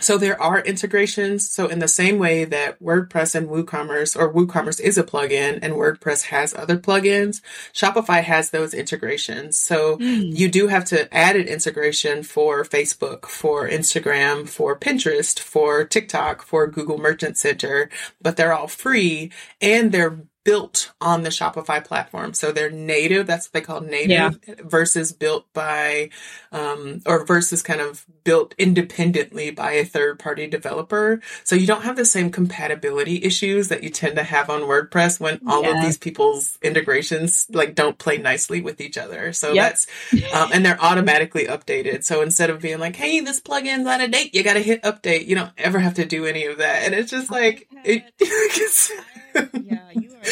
so 0.00 0.18
there 0.18 0.40
are 0.40 0.60
integrations. 0.60 1.48
So 1.48 1.66
in 1.66 1.78
the 1.78 1.88
same 1.88 2.18
way 2.18 2.44
that 2.44 2.80
WordPress 2.82 3.34
and 3.34 3.48
WooCommerce 3.48 4.18
or 4.18 4.32
WooCommerce 4.32 4.80
is 4.80 4.98
a 4.98 5.04
plugin 5.04 5.58
and 5.62 5.74
WordPress 5.74 6.24
has 6.24 6.54
other 6.54 6.76
plugins, 6.78 7.40
Shopify 7.72 8.22
has 8.22 8.50
those 8.50 8.74
integrations. 8.74 9.58
So 9.58 9.98
mm. 9.98 10.36
you 10.36 10.48
do 10.48 10.68
have 10.68 10.84
to 10.86 11.12
add 11.14 11.36
an 11.36 11.48
integration 11.48 12.22
for 12.22 12.64
Facebook, 12.64 13.26
for 13.26 13.68
Instagram, 13.68 14.48
for 14.48 14.78
Pinterest, 14.78 15.38
for 15.38 15.84
TikTok, 15.84 16.42
for 16.42 16.66
Google 16.66 16.98
Merchant 16.98 17.36
Center, 17.36 17.90
but 18.20 18.36
they're 18.36 18.52
all 18.52 18.68
free 18.68 19.32
and 19.60 19.92
they're 19.92 20.18
built 20.46 20.92
on 21.00 21.24
the 21.24 21.28
Shopify 21.28 21.84
platform. 21.84 22.32
So 22.32 22.52
they're 22.52 22.70
native. 22.70 23.26
That's 23.26 23.48
what 23.48 23.52
they 23.52 23.60
call 23.60 23.80
native 23.80 24.38
yeah. 24.46 24.54
versus 24.62 25.10
built 25.10 25.52
by, 25.52 26.10
um, 26.52 27.02
or 27.04 27.26
versus 27.26 27.64
kind 27.64 27.80
of 27.80 28.06
built 28.22 28.54
independently 28.56 29.50
by 29.50 29.72
a 29.72 29.84
third 29.84 30.20
party 30.20 30.46
developer. 30.46 31.20
So 31.42 31.56
you 31.56 31.66
don't 31.66 31.82
have 31.82 31.96
the 31.96 32.04
same 32.04 32.30
compatibility 32.30 33.24
issues 33.24 33.66
that 33.68 33.82
you 33.82 33.90
tend 33.90 34.14
to 34.14 34.22
have 34.22 34.48
on 34.48 34.60
WordPress 34.60 35.18
when 35.18 35.40
all 35.48 35.64
yeah. 35.64 35.78
of 35.78 35.84
these 35.84 35.98
people's 35.98 36.58
integrations 36.62 37.48
like 37.50 37.74
don't 37.74 37.98
play 37.98 38.18
nicely 38.18 38.60
with 38.60 38.80
each 38.80 38.96
other. 38.96 39.32
So 39.32 39.52
yep. 39.52 39.64
that's, 39.64 40.32
um, 40.32 40.50
and 40.54 40.64
they're 40.64 40.80
automatically 40.80 41.46
updated. 41.46 42.04
So 42.04 42.22
instead 42.22 42.50
of 42.50 42.62
being 42.62 42.78
like, 42.78 42.94
Hey, 42.94 43.18
this 43.18 43.40
plugin's 43.40 43.88
out 43.88 44.00
of 44.00 44.12
date, 44.12 44.32
you 44.32 44.44
got 44.44 44.54
to 44.54 44.62
hit 44.62 44.84
update. 44.84 45.26
You 45.26 45.34
don't 45.34 45.52
ever 45.58 45.80
have 45.80 45.94
to 45.94 46.04
do 46.04 46.24
any 46.24 46.44
of 46.44 46.58
that. 46.58 46.84
And 46.84 46.94
it's 46.94 47.10
just 47.10 47.32
like, 47.32 47.66
it, 47.82 48.04
yeah, 49.62 49.90
you 49.92 50.10
are 50.14 50.24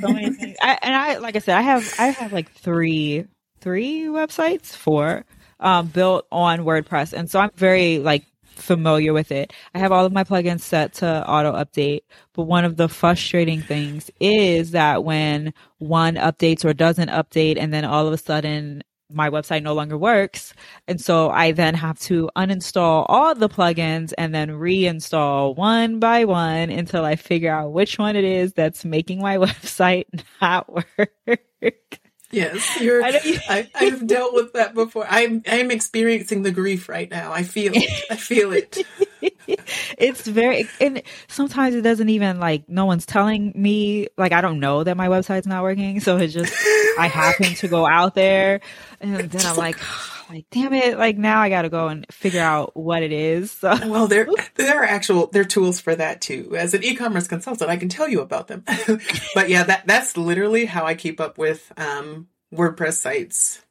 so 0.00 0.08
many. 0.08 0.56
I, 0.62 0.78
and 0.82 0.94
I, 0.94 1.18
like 1.18 1.36
I 1.36 1.40
said, 1.40 1.56
I 1.56 1.62
have, 1.62 1.94
I 1.98 2.06
have 2.06 2.32
like 2.32 2.50
three, 2.52 3.26
three 3.60 4.02
websites, 4.04 4.66
four, 4.66 5.24
um, 5.60 5.88
built 5.88 6.26
on 6.30 6.60
WordPress. 6.60 7.12
And 7.12 7.30
so 7.30 7.40
I'm 7.40 7.50
very 7.56 7.98
like 7.98 8.24
familiar 8.46 9.12
with 9.12 9.32
it. 9.32 9.52
I 9.74 9.78
have 9.78 9.92
all 9.92 10.04
of 10.04 10.12
my 10.12 10.24
plugins 10.24 10.60
set 10.60 10.94
to 10.94 11.28
auto 11.28 11.52
update, 11.52 12.02
but 12.34 12.44
one 12.44 12.64
of 12.64 12.76
the 12.76 12.88
frustrating 12.88 13.62
things 13.62 14.10
is 14.20 14.72
that 14.72 15.04
when 15.04 15.54
one 15.78 16.16
updates 16.16 16.64
or 16.64 16.74
doesn't 16.74 17.08
update 17.08 17.56
and 17.58 17.72
then 17.72 17.84
all 17.84 18.06
of 18.06 18.12
a 18.12 18.18
sudden 18.18 18.82
my 19.10 19.30
website 19.30 19.62
no 19.62 19.74
longer 19.74 19.96
works. 19.96 20.52
And 20.86 21.00
so 21.00 21.30
I 21.30 21.52
then 21.52 21.74
have 21.74 21.98
to 22.00 22.28
uninstall 22.36 23.06
all 23.08 23.34
the 23.34 23.48
plugins 23.48 24.12
and 24.18 24.34
then 24.34 24.50
reinstall 24.50 25.56
one 25.56 25.98
by 25.98 26.24
one 26.24 26.70
until 26.70 27.04
I 27.04 27.16
figure 27.16 27.52
out 27.52 27.72
which 27.72 27.98
one 27.98 28.16
it 28.16 28.24
is 28.24 28.52
that's 28.52 28.84
making 28.84 29.20
my 29.20 29.36
website 29.38 30.06
not 30.40 30.72
work. 30.72 32.00
Yes, 32.30 32.78
you're. 32.80 33.02
I, 33.02 33.68
I, 33.74 33.84
have 33.84 34.06
dealt 34.06 34.34
with 34.34 34.52
that 34.52 34.74
before. 34.74 35.06
I'm 35.08 35.42
I'm 35.48 35.70
experiencing 35.70 36.42
the 36.42 36.50
grief 36.50 36.88
right 36.88 37.10
now. 37.10 37.32
I 37.32 37.42
feel 37.42 37.72
it. 37.74 37.90
I 38.10 38.16
feel 38.16 38.52
it. 38.52 38.78
it's 39.98 40.26
very, 40.26 40.68
and 40.78 41.02
sometimes 41.28 41.74
it 41.74 41.80
doesn't 41.80 42.08
even 42.10 42.38
like 42.38 42.68
no 42.68 42.84
one's 42.84 43.06
telling 43.06 43.52
me. 43.54 44.08
Like 44.18 44.32
I 44.32 44.42
don't 44.42 44.60
know 44.60 44.84
that 44.84 44.96
my 44.96 45.08
website's 45.08 45.46
not 45.46 45.62
working, 45.62 46.00
so 46.00 46.18
it 46.18 46.28
just 46.28 46.52
I 46.98 47.06
happen 47.06 47.54
to 47.54 47.68
go 47.68 47.86
out 47.86 48.14
there, 48.14 48.60
and 49.00 49.30
then 49.30 49.46
I'm 49.46 49.56
like, 49.56 49.78
like 50.28 50.46
damn 50.50 50.72
it! 50.72 50.98
Like 50.98 51.16
now 51.16 51.40
I 51.40 51.48
got 51.48 51.62
to 51.62 51.68
go 51.68 51.88
and 51.88 52.06
figure 52.10 52.40
out 52.40 52.76
what 52.76 53.02
it 53.02 53.12
is. 53.12 53.50
So. 53.50 53.76
Well, 53.88 54.06
there 54.06 54.26
there 54.54 54.80
are 54.80 54.84
actual 54.84 55.28
there 55.28 55.42
are 55.42 55.46
tools 55.46 55.80
for 55.80 55.94
that 55.94 56.20
too. 56.20 56.54
As 56.56 56.74
an 56.74 56.84
e-commerce 56.84 57.28
consultant, 57.28 57.70
I 57.70 57.76
can 57.76 57.88
tell 57.88 58.08
you 58.08 58.20
about 58.20 58.48
them. 58.48 58.64
but 59.34 59.48
yeah, 59.48 59.64
that 59.64 59.86
that's 59.86 60.16
literally 60.16 60.66
how 60.66 60.84
I 60.84 60.94
keep 60.94 61.20
up 61.20 61.38
with 61.38 61.72
um, 61.76 62.28
WordPress 62.54 62.94
sites. 62.94 63.62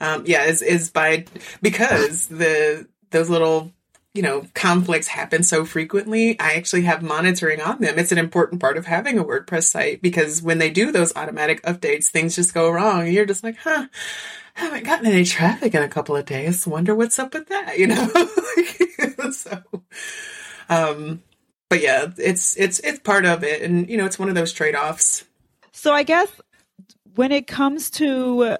Um, 0.00 0.24
yeah, 0.26 0.44
is 0.44 0.62
is 0.62 0.90
by 0.90 1.26
because 1.60 2.26
the 2.26 2.88
those 3.10 3.30
little 3.30 3.72
you 4.14 4.20
know, 4.22 4.44
conflicts 4.54 5.06
happen 5.06 5.42
so 5.42 5.64
frequently, 5.64 6.38
I 6.38 6.54
actually 6.54 6.82
have 6.82 7.02
monitoring 7.02 7.62
on 7.62 7.80
them. 7.80 7.98
It's 7.98 8.12
an 8.12 8.18
important 8.18 8.60
part 8.60 8.76
of 8.76 8.84
having 8.84 9.18
a 9.18 9.24
WordPress 9.24 9.64
site 9.64 10.02
because 10.02 10.42
when 10.42 10.58
they 10.58 10.70
do 10.70 10.92
those 10.92 11.16
automatic 11.16 11.62
updates, 11.62 12.08
things 12.08 12.36
just 12.36 12.52
go 12.52 12.70
wrong. 12.70 13.02
And 13.02 13.12
you're 13.12 13.24
just 13.24 13.42
like, 13.42 13.56
huh, 13.56 13.86
haven't 14.54 14.84
gotten 14.84 15.06
any 15.06 15.24
traffic 15.24 15.74
in 15.74 15.82
a 15.82 15.88
couple 15.88 16.14
of 16.14 16.26
days. 16.26 16.66
Wonder 16.66 16.94
what's 16.94 17.18
up 17.18 17.32
with 17.32 17.48
that, 17.48 17.78
you 17.78 17.86
know? 17.86 19.30
so, 19.32 19.62
um, 20.68 21.22
but 21.70 21.80
yeah, 21.80 22.08
it's, 22.18 22.54
it's, 22.58 22.80
it's 22.80 22.98
part 22.98 23.24
of 23.24 23.42
it. 23.42 23.62
And, 23.62 23.88
you 23.88 23.96
know, 23.96 24.04
it's 24.04 24.18
one 24.18 24.28
of 24.28 24.34
those 24.34 24.52
trade 24.52 24.74
offs. 24.74 25.24
So 25.72 25.94
I 25.94 26.02
guess 26.02 26.28
when 27.14 27.32
it 27.32 27.46
comes 27.46 27.88
to 27.92 28.58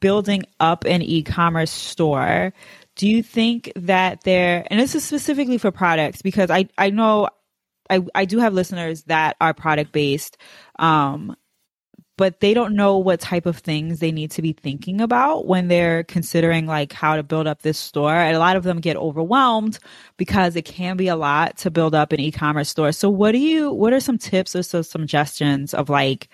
building 0.00 0.44
up 0.60 0.84
an 0.86 1.02
e-commerce 1.02 1.70
store, 1.70 2.54
do 2.96 3.08
you 3.08 3.22
think 3.22 3.72
that 3.76 4.22
there 4.22 4.66
and 4.70 4.78
this 4.78 4.94
is 4.94 5.04
specifically 5.04 5.58
for 5.58 5.70
products 5.70 6.22
because 6.22 6.50
I 6.50 6.68
I 6.78 6.90
know 6.90 7.28
I 7.90 8.04
I 8.14 8.24
do 8.24 8.38
have 8.38 8.54
listeners 8.54 9.04
that 9.04 9.36
are 9.40 9.54
product 9.54 9.92
based 9.92 10.36
um 10.78 11.36
but 12.18 12.40
they 12.40 12.52
don't 12.54 12.74
know 12.76 12.98
what 12.98 13.20
type 13.20 13.46
of 13.46 13.58
things 13.58 13.98
they 13.98 14.12
need 14.12 14.30
to 14.30 14.42
be 14.42 14.52
thinking 14.52 15.00
about 15.00 15.46
when 15.46 15.68
they're 15.68 16.04
considering 16.04 16.66
like 16.66 16.92
how 16.92 17.16
to 17.16 17.22
build 17.22 17.46
up 17.46 17.62
this 17.62 17.78
store. 17.78 18.14
And 18.14 18.36
a 18.36 18.38
lot 18.38 18.56
of 18.56 18.64
them 18.64 18.80
get 18.80 18.96
overwhelmed 18.96 19.78
because 20.18 20.54
it 20.54 20.62
can 20.62 20.96
be 20.96 21.08
a 21.08 21.16
lot 21.16 21.56
to 21.58 21.70
build 21.70 21.94
up 21.94 22.12
an 22.12 22.20
e-commerce 22.20 22.68
store. 22.68 22.92
So 22.92 23.08
what 23.08 23.32
do 23.32 23.38
you 23.38 23.72
what 23.72 23.92
are 23.92 24.00
some 24.00 24.18
tips 24.18 24.54
or 24.54 24.62
some 24.62 24.82
suggestions 24.84 25.72
of 25.74 25.88
like 25.88 26.28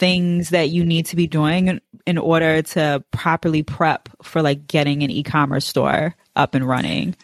things 0.00 0.50
that 0.50 0.70
you 0.70 0.84
need 0.84 1.06
to 1.06 1.16
be 1.16 1.28
doing 1.28 1.80
in 2.06 2.18
order 2.18 2.62
to 2.62 3.04
properly 3.12 3.62
prep 3.62 4.08
for 4.22 4.42
like 4.42 4.66
getting 4.66 5.04
an 5.04 5.10
e-commerce 5.10 5.66
store 5.66 6.16
up 6.34 6.54
and 6.56 6.66
running? 6.66 7.14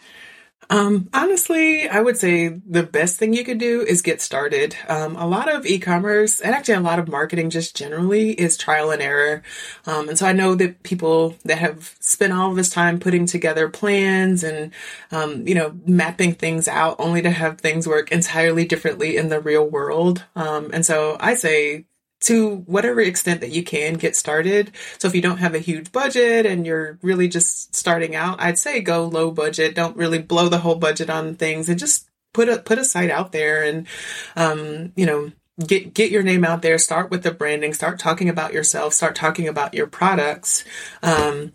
Um, 0.69 1.09
honestly, 1.13 1.87
I 1.87 2.01
would 2.01 2.17
say 2.17 2.49
the 2.49 2.83
best 2.83 3.17
thing 3.17 3.33
you 3.33 3.45
could 3.45 3.57
do 3.57 3.81
is 3.81 4.01
get 4.01 4.21
started. 4.21 4.75
Um, 4.89 5.15
a 5.15 5.25
lot 5.25 5.49
of 5.49 5.65
e-commerce 5.65 6.41
and 6.41 6.53
actually 6.53 6.73
a 6.75 6.81
lot 6.81 6.99
of 6.99 7.07
marketing 7.07 7.49
just 7.49 7.75
generally 7.75 8.31
is 8.31 8.57
trial 8.57 8.91
and 8.91 9.01
error. 9.01 9.43
Um, 9.85 10.09
and 10.09 10.17
so 10.17 10.27
I 10.27 10.33
know 10.33 10.55
that 10.55 10.83
people 10.83 11.35
that 11.45 11.57
have 11.59 11.95
spent 12.01 12.33
all 12.33 12.53
this 12.53 12.69
time 12.69 12.99
putting 12.99 13.25
together 13.25 13.69
plans 13.69 14.43
and, 14.43 14.73
um, 15.11 15.47
you 15.47 15.55
know, 15.55 15.73
mapping 15.85 16.33
things 16.33 16.67
out 16.67 16.97
only 16.99 17.21
to 17.21 17.31
have 17.31 17.59
things 17.59 17.87
work 17.87 18.11
entirely 18.11 18.65
differently 18.65 19.15
in 19.15 19.29
the 19.29 19.39
real 19.39 19.65
world. 19.65 20.25
Um, 20.35 20.71
and 20.73 20.85
so 20.85 21.15
I 21.19 21.35
say 21.35 21.85
to 22.27 22.57
whatever 22.65 22.99
extent 22.99 23.39
that 23.39 23.51
you 23.51 23.63
can 23.63 23.93
get 23.93 24.15
started. 24.15 24.71
So 24.97 25.07
if 25.07 25.15
you 25.15 25.21
don't 25.21 25.37
have 25.37 25.55
a 25.55 25.59
huge 25.59 25.93
budget 25.93 26.45
and 26.45 26.65
you're 26.65 26.99
really 27.01 27.29
just 27.29 27.73
starting 27.73 28.15
out, 28.15 28.41
I'd 28.41 28.57
say 28.57 28.81
go 28.81 29.05
low 29.05 29.31
budget. 29.31 29.75
Don't 29.75 29.95
really 29.95 30.19
blow 30.19 30.49
the 30.49 30.59
whole 30.59 30.75
budget 30.75 31.09
on 31.09 31.35
things 31.35 31.69
and 31.69 31.79
just 31.79 32.09
put 32.33 32.49
a 32.49 32.57
put 32.57 32.79
a 32.79 32.83
site 32.83 33.09
out 33.09 33.31
there 33.31 33.63
and 33.63 33.87
um, 34.35 34.91
you 34.97 35.05
know, 35.05 35.31
get 35.65 35.93
get 35.93 36.11
your 36.11 36.21
name 36.21 36.43
out 36.43 36.61
there, 36.61 36.77
start 36.77 37.09
with 37.09 37.23
the 37.23 37.31
branding, 37.31 37.73
start 37.73 37.97
talking 37.97 38.27
about 38.27 38.51
yourself, 38.51 38.93
start 38.93 39.15
talking 39.15 39.47
about 39.47 39.73
your 39.73 39.87
products. 39.87 40.65
Um, 41.01 41.53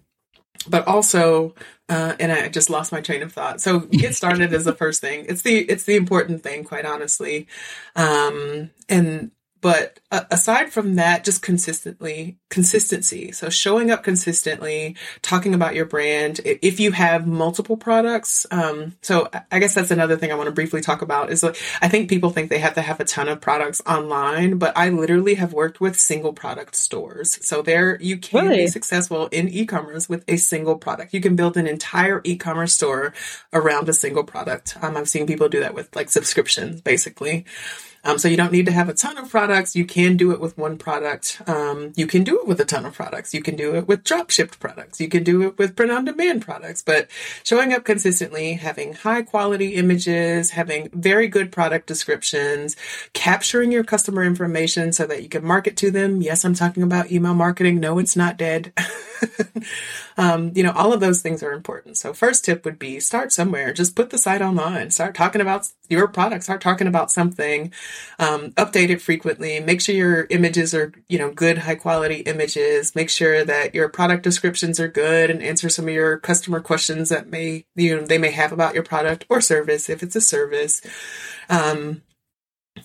but 0.67 0.89
also 0.89 1.55
uh, 1.91 2.15
and 2.19 2.33
I 2.33 2.49
just 2.49 2.71
lost 2.71 2.93
my 2.93 3.03
train 3.03 3.23
of 3.23 3.33
thought. 3.33 3.61
So 3.61 3.81
get 3.81 4.15
started 4.15 4.55
is 4.55 4.65
the 4.65 4.75
first 4.75 5.03
thing. 5.03 5.27
It's 5.29 5.43
the 5.43 5.59
it's 5.59 5.85
the 5.85 5.97
important 5.97 6.43
thing, 6.43 6.65
quite 6.65 6.87
honestly. 6.87 7.47
Um, 7.95 8.71
and 8.89 9.33
but 9.63 10.01
uh, 10.11 10.25
aside 10.31 10.73
from 10.73 10.97
that, 10.97 11.25
just 11.25 11.41
consistently, 11.41 12.37
consistency. 12.51 13.31
So 13.31 13.49
showing 13.49 13.93
up 13.93 14.03
consistently, 14.03 14.97
talking 15.23 15.55
about 15.55 15.77
your 15.77 15.87
brand. 15.87 16.41
If 16.45 16.81
you 16.81 16.91
have 16.91 17.29
multiple 17.29 17.77
products, 17.77 18.45
um, 18.51 18.97
so 19.03 19.31
I 19.51 19.61
guess 19.61 19.75
that's 19.75 19.93
another 19.93 20.17
thing 20.17 20.33
I 20.33 20.35
want 20.35 20.49
to 20.49 20.53
briefly 20.53 20.81
talk 20.81 21.01
about 21.01 21.31
is 21.31 21.45
like, 21.45 21.57
I 21.81 21.89
think 21.89 22.11
people 22.11 22.31
think 22.31 22.51
they 22.51 22.59
have 22.59 22.75
to 22.75 22.83
have 22.83 22.99
a 22.99 23.05
ton 23.05 23.29
of 23.29 23.41
products 23.41 23.81
online, 23.87 24.59
but 24.59 24.77
I 24.77 24.89
literally 24.89 25.35
have 25.35 25.53
worked 25.53 25.81
with 25.81 25.99
single 25.99 26.33
product 26.33 26.75
stores. 26.75 27.39
So 27.47 27.63
there 27.63 27.97
you 28.01 28.19
can 28.19 28.47
really? 28.47 28.65
be 28.65 28.67
successful 28.67 29.29
in 29.29 29.49
e-commerce 29.49 30.09
with 30.09 30.25
a 30.27 30.39
single 30.39 30.77
product. 30.77 31.15
You 31.15 31.21
can 31.21 31.37
build 31.37 31.57
an 31.57 31.69
entire 31.69 32.21
e-commerce 32.25 32.75
store 32.75 33.15
around 33.53 33.89
a 33.89 33.93
single 33.93 34.25
product. 34.25 34.77
Um, 34.83 34.97
I've 34.97 35.09
seen 35.09 35.27
people 35.29 35.49
do 35.49 35.61
that 35.61 35.75
with 35.75 35.95
like 35.95 36.11
subscriptions, 36.11 36.81
basically. 36.81 37.47
Um, 38.05 38.19
so 38.19 38.29
you 38.29 38.37
don't 38.37 38.53
need 38.53 38.67
to 38.67 38.73
have 38.73 38.89
a 38.89 38.95
ton 38.95 39.17
of 39.17 39.31
products. 39.31 39.77
You 39.77 39.85
can 39.85 40.17
do 40.17 40.33
it 40.33 40.41
with 40.41 40.59
one 40.59 40.77
product. 40.77 41.41
Um, 41.47 41.93
you 41.95 42.07
can 42.07 42.25
do 42.25 42.41
it 42.41 42.47
with 42.47 42.61
a 42.61 42.65
ton 42.65 42.85
of 42.85 42.95
products. 42.95 43.33
You 43.33 43.43
can 43.43 43.55
do 43.55 43.77
it 43.77 43.87
with 43.87 44.03
drop 44.03 44.31
shipped 44.31 44.59
products. 44.59 45.01
You 45.01 45.09
can 45.09 45.23
do 45.23 45.43
it 45.43 45.57
with 45.57 45.77
print 45.77 45.93
on 45.93 46.05
demand 46.05 46.43
products, 46.43 46.83
but 46.83 47.09
showing 47.45 47.73
up 47.73 47.85
consistently, 47.85 48.55
having 48.55 48.95
high 48.95 49.23
quality 49.23 49.75
images, 49.75 50.51
having 50.51 50.89
very 50.93 51.29
good 51.29 51.53
product 51.53 51.87
descriptions, 51.87 52.77
capturing 53.13 53.71
your 53.71 53.85
customer 53.85 54.25
information 54.25 54.93
so 54.93 55.07
that 55.07 55.23
you 55.23 55.29
can 55.29 55.45
market 55.45 55.77
to 55.77 55.91
them. 55.91 56.23
Yes, 56.23 56.45
I'm 56.45 56.55
talking 56.55 56.83
about 56.83 57.13
email 57.13 57.35
marketing. 57.35 57.79
No, 57.79 57.99
it's 57.99 58.17
not 58.17 58.37
dead. 58.37 58.73
um, 60.17 60.53
you 60.55 60.63
know, 60.63 60.73
all 60.73 60.93
of 60.93 61.01
those 61.01 61.23
things 61.23 61.43
are 61.43 61.53
important. 61.53 61.97
So 61.97 62.13
first 62.13 62.45
tip 62.45 62.65
would 62.65 62.79
be 62.79 63.01
start 63.01 63.33
somewhere. 63.33 63.73
Just 63.73 63.97
put 63.97 64.11
the 64.11 64.19
site 64.19 64.43
online. 64.43 64.91
Start 64.91 65.15
talking 65.15 65.41
about 65.41 65.69
your 65.89 66.09
product. 66.09 66.45
Start 66.45 66.61
talking 66.61 66.87
about 66.87 67.11
something. 67.11 67.73
Um, 68.19 68.53
update 68.53 68.91
it 68.91 69.03
frequently. 69.03 69.61
Make 69.61 69.81
sure 69.81 69.95
your 69.95 70.27
images 70.31 70.75
are, 70.75 70.93
you 71.09 71.19
know, 71.19 71.31
good, 71.31 71.59
high 71.59 71.75
quality 71.75 72.21
images. 72.21 72.95
Make 72.95 73.11
sure 73.11 73.45
that 73.45 73.75
your 73.75 73.89
product 73.89 74.23
descriptions 74.23 74.81
are 74.81 74.89
good 74.89 75.31
and 75.31 75.43
answer 75.43 75.69
some 75.69 75.89
of 75.89 75.95
your 75.95 76.19
customer 76.19 76.61
questions 76.61 77.09
that 77.09 77.31
may, 77.31 77.65
you 77.75 77.97
know, 77.97 78.07
they 78.07 78.19
may 78.19 78.31
have 78.31 78.53
about 78.53 78.75
your 78.75 78.85
product 78.85 79.25
or 79.29 79.41
service 79.41 79.89
if 79.89 80.03
it's 80.03 80.17
a 80.17 80.21
service. 80.21 80.83
Um, 81.49 82.03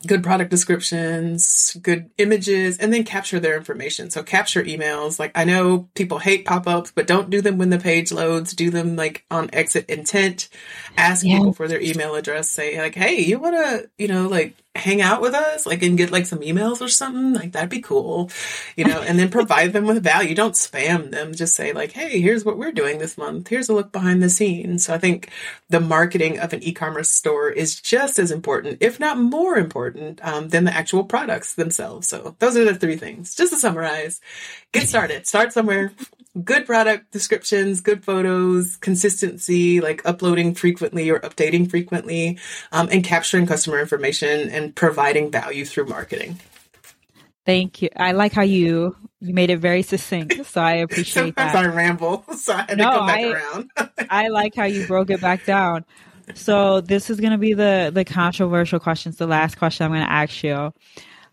good 0.06 0.24
product 0.24 0.52
descriptions, 0.52 1.76
good 1.82 2.10
images, 2.18 2.78
and 2.78 2.94
then 2.94 3.04
capture 3.04 3.40
their 3.40 3.58
information. 3.58 4.10
So 4.10 4.24
capture 4.24 4.64
emails. 4.64 5.20
Like 5.20 5.32
I 5.36 5.46
know 5.46 5.90
people 5.96 6.20
hate 6.20 6.46
pop-ups, 6.46 6.92
but 6.94 7.08
don't 7.08 7.30
do 7.30 7.42
them 7.42 7.58
when 7.58 7.70
the 7.70 7.80
page 7.80 8.12
loads. 8.12 8.54
Do 8.54 8.70
them 8.70 8.96
like 8.96 9.26
on 9.32 9.50
exit 9.54 9.90
intent. 9.90 10.50
Ask 10.98 11.26
yeah. 11.26 11.38
people 11.38 11.54
for 11.54 11.68
their 11.68 11.82
email 11.82 12.16
address. 12.16 12.50
Say 12.50 12.80
like, 12.80 12.96
hey, 12.96 13.20
you 13.22 13.40
want 13.40 13.56
to, 13.56 13.90
you 13.98 14.08
know, 14.08 14.28
like 14.28 14.56
hang 14.78 15.02
out 15.02 15.22
with 15.22 15.34
us, 15.34 15.66
like 15.66 15.84
and 15.84 15.98
get 15.98 16.12
like 16.12 16.26
some 16.26 16.40
emails 16.40 16.82
or 16.82 16.88
something, 16.88 17.34
like 17.34 17.52
that'd 17.52 17.70
be 17.70 17.82
cool, 17.82 18.30
you 18.76 18.86
know, 18.86 19.02
and 19.02 19.20
then 19.20 19.30
provide 19.30 19.74
them 19.74 19.86
with 19.86 20.04
value. 20.04 20.36
Don't 20.36 20.54
spam 20.54 21.12
them. 21.12 21.34
Just 21.34 21.56
say 21.56 21.74
like, 21.74 21.92
hey, 21.92 22.22
here's 22.22 22.46
what 22.46 22.58
we're 22.58 22.72
doing 22.72 22.98
this 22.98 23.18
month. 23.18 23.48
Here's 23.48 23.70
a 23.70 23.74
look 23.74 23.92
behind 23.92 24.22
the 24.22 24.30
scenes. 24.30 24.86
So 24.86 24.94
I 24.94 24.98
think 24.98 25.30
the 25.70 25.80
marketing 25.80 26.40
of 26.40 26.54
an 26.54 26.64
e-commerce 26.64 27.10
store 27.10 27.50
is 27.50 27.80
just 27.82 28.20
as 28.20 28.32
important, 28.32 28.78
if 28.82 29.00
not 29.00 29.18
more 29.18 29.58
important, 29.58 30.24
um, 30.26 30.50
than 30.50 30.64
the 30.64 30.74
actual 30.74 31.04
products 31.04 31.56
themselves. 31.56 32.08
So 32.08 32.36
those 32.40 32.56
are 32.56 32.66
the 32.66 32.76
three 32.76 32.98
things. 32.98 33.36
Just 33.36 33.54
to 33.54 33.60
summarize, 33.60 34.22
get 34.72 34.88
started. 34.88 35.28
Start 35.28 35.54
somewhere 35.54 35.92
good 36.44 36.66
product 36.66 37.12
descriptions, 37.12 37.82
good 37.82 38.04
photos, 38.04 38.78
consistency, 38.78 39.82
like 39.82 40.02
uploading 40.06 40.54
frequently 40.54 41.10
or 41.10 41.20
updating 41.20 41.70
frequently, 41.70 42.38
um, 42.72 42.88
and 42.92 43.04
capturing 43.04 43.46
customer 43.46 43.80
information 43.80 44.50
and 44.50 44.76
providing 44.76 45.32
value 45.32 45.66
through 45.66 45.86
marketing. 45.86 46.40
Thank 47.46 47.82
you. 47.82 47.90
I 47.96 48.12
like 48.12 48.34
how 48.34 48.44
you 48.44 48.96
you 49.20 49.34
made 49.34 49.50
it 49.50 49.58
very 49.58 49.82
succinct, 49.82 50.46
so 50.46 50.62
I 50.62 50.74
appreciate 50.74 51.36
Sometimes 51.36 51.54
that. 51.54 51.66
I 51.66 51.68
ramble, 51.68 52.26
so 52.38 52.54
I 52.54 52.66
had 52.68 52.78
no, 52.78 52.84
to 52.84 52.98
come 52.98 53.08
back 53.08 53.20
I, 53.20 53.32
around. 53.32 53.72
I 54.10 54.28
like 54.28 54.56
how 54.56 54.66
you 54.66 54.86
broke 54.86 55.10
it 55.10 55.22
back 55.22 55.46
down. 55.46 55.86
So 56.36 56.82
this 56.82 57.10
is 57.10 57.22
going 57.22 57.32
to 57.32 57.38
be 57.38 57.54
the 57.54 57.90
the 57.94 58.04
controversial 58.04 58.80
questions. 58.80 59.18
The 59.18 59.28
last 59.28 59.58
question 59.58 59.86
I'm 59.86 59.92
going 59.92 60.06
to 60.06 60.12
ask 60.12 60.44
you. 60.44 60.74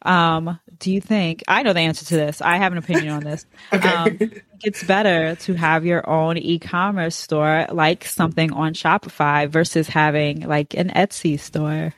Um, 0.02 0.60
do 0.78 0.92
you 0.92 1.00
think 1.00 1.42
I 1.48 1.62
know 1.62 1.72
the 1.72 1.80
answer 1.80 2.04
to 2.06 2.16
this? 2.16 2.40
I 2.40 2.56
have 2.56 2.72
an 2.72 2.78
opinion 2.78 3.08
on 3.10 3.24
this. 3.24 3.46
okay. 3.72 3.88
Um, 3.88 4.18
it's 4.62 4.82
better 4.82 5.36
to 5.36 5.54
have 5.54 5.84
your 5.84 6.08
own 6.08 6.38
e-commerce 6.38 7.16
store, 7.16 7.66
like 7.70 8.04
something 8.04 8.52
on 8.52 8.72
Shopify, 8.74 9.48
versus 9.48 9.88
having 9.88 10.40
like 10.40 10.74
an 10.74 10.90
Etsy 10.90 11.38
store. 11.38 11.92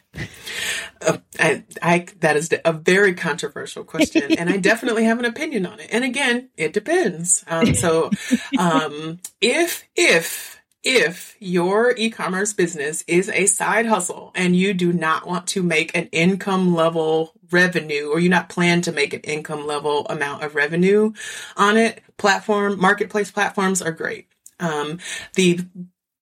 Uh, 1.01 1.19
I, 1.39 1.65
I, 1.83 2.07
that 2.21 2.37
is 2.37 2.51
a 2.65 2.73
very 2.73 3.15
controversial 3.15 3.85
question, 3.85 4.33
and 4.33 4.51
I 4.51 4.57
definitely 4.57 5.05
have 5.05 5.19
an 5.19 5.27
opinion 5.27 5.67
on 5.67 5.79
it. 5.79 5.89
And 5.93 6.05
again, 6.05 6.49
it 6.57 6.73
depends. 6.73 7.45
Um, 7.47 7.75
so, 7.75 8.11
um, 8.59 9.19
if 9.41 9.85
if 9.95 10.57
if 10.87 11.37
your 11.41 11.95
e-commerce 11.97 12.53
business 12.53 13.03
is 13.09 13.29
a 13.29 13.47
side 13.47 13.87
hustle 13.87 14.31
and 14.37 14.55
you 14.55 14.73
do 14.73 14.93
not 14.93 15.27
want 15.27 15.49
to 15.49 15.63
make 15.63 15.97
an 15.97 16.09
income 16.13 16.75
level 16.77 17.33
revenue 17.51 18.09
or 18.09 18.21
you 18.21 18.29
not 18.29 18.49
plan 18.49 18.81
to 18.83 18.93
make 18.93 19.13
an 19.15 19.21
income 19.21 19.67
level 19.67 20.07
amount 20.07 20.43
of 20.43 20.55
revenue 20.55 21.13
on 21.57 21.77
it, 21.77 22.03
platform, 22.17 22.81
marketplace 22.81 23.31
platforms 23.31 23.83
are 23.83 23.93
great. 23.93 24.27
Um, 24.59 24.99
the 25.35 25.61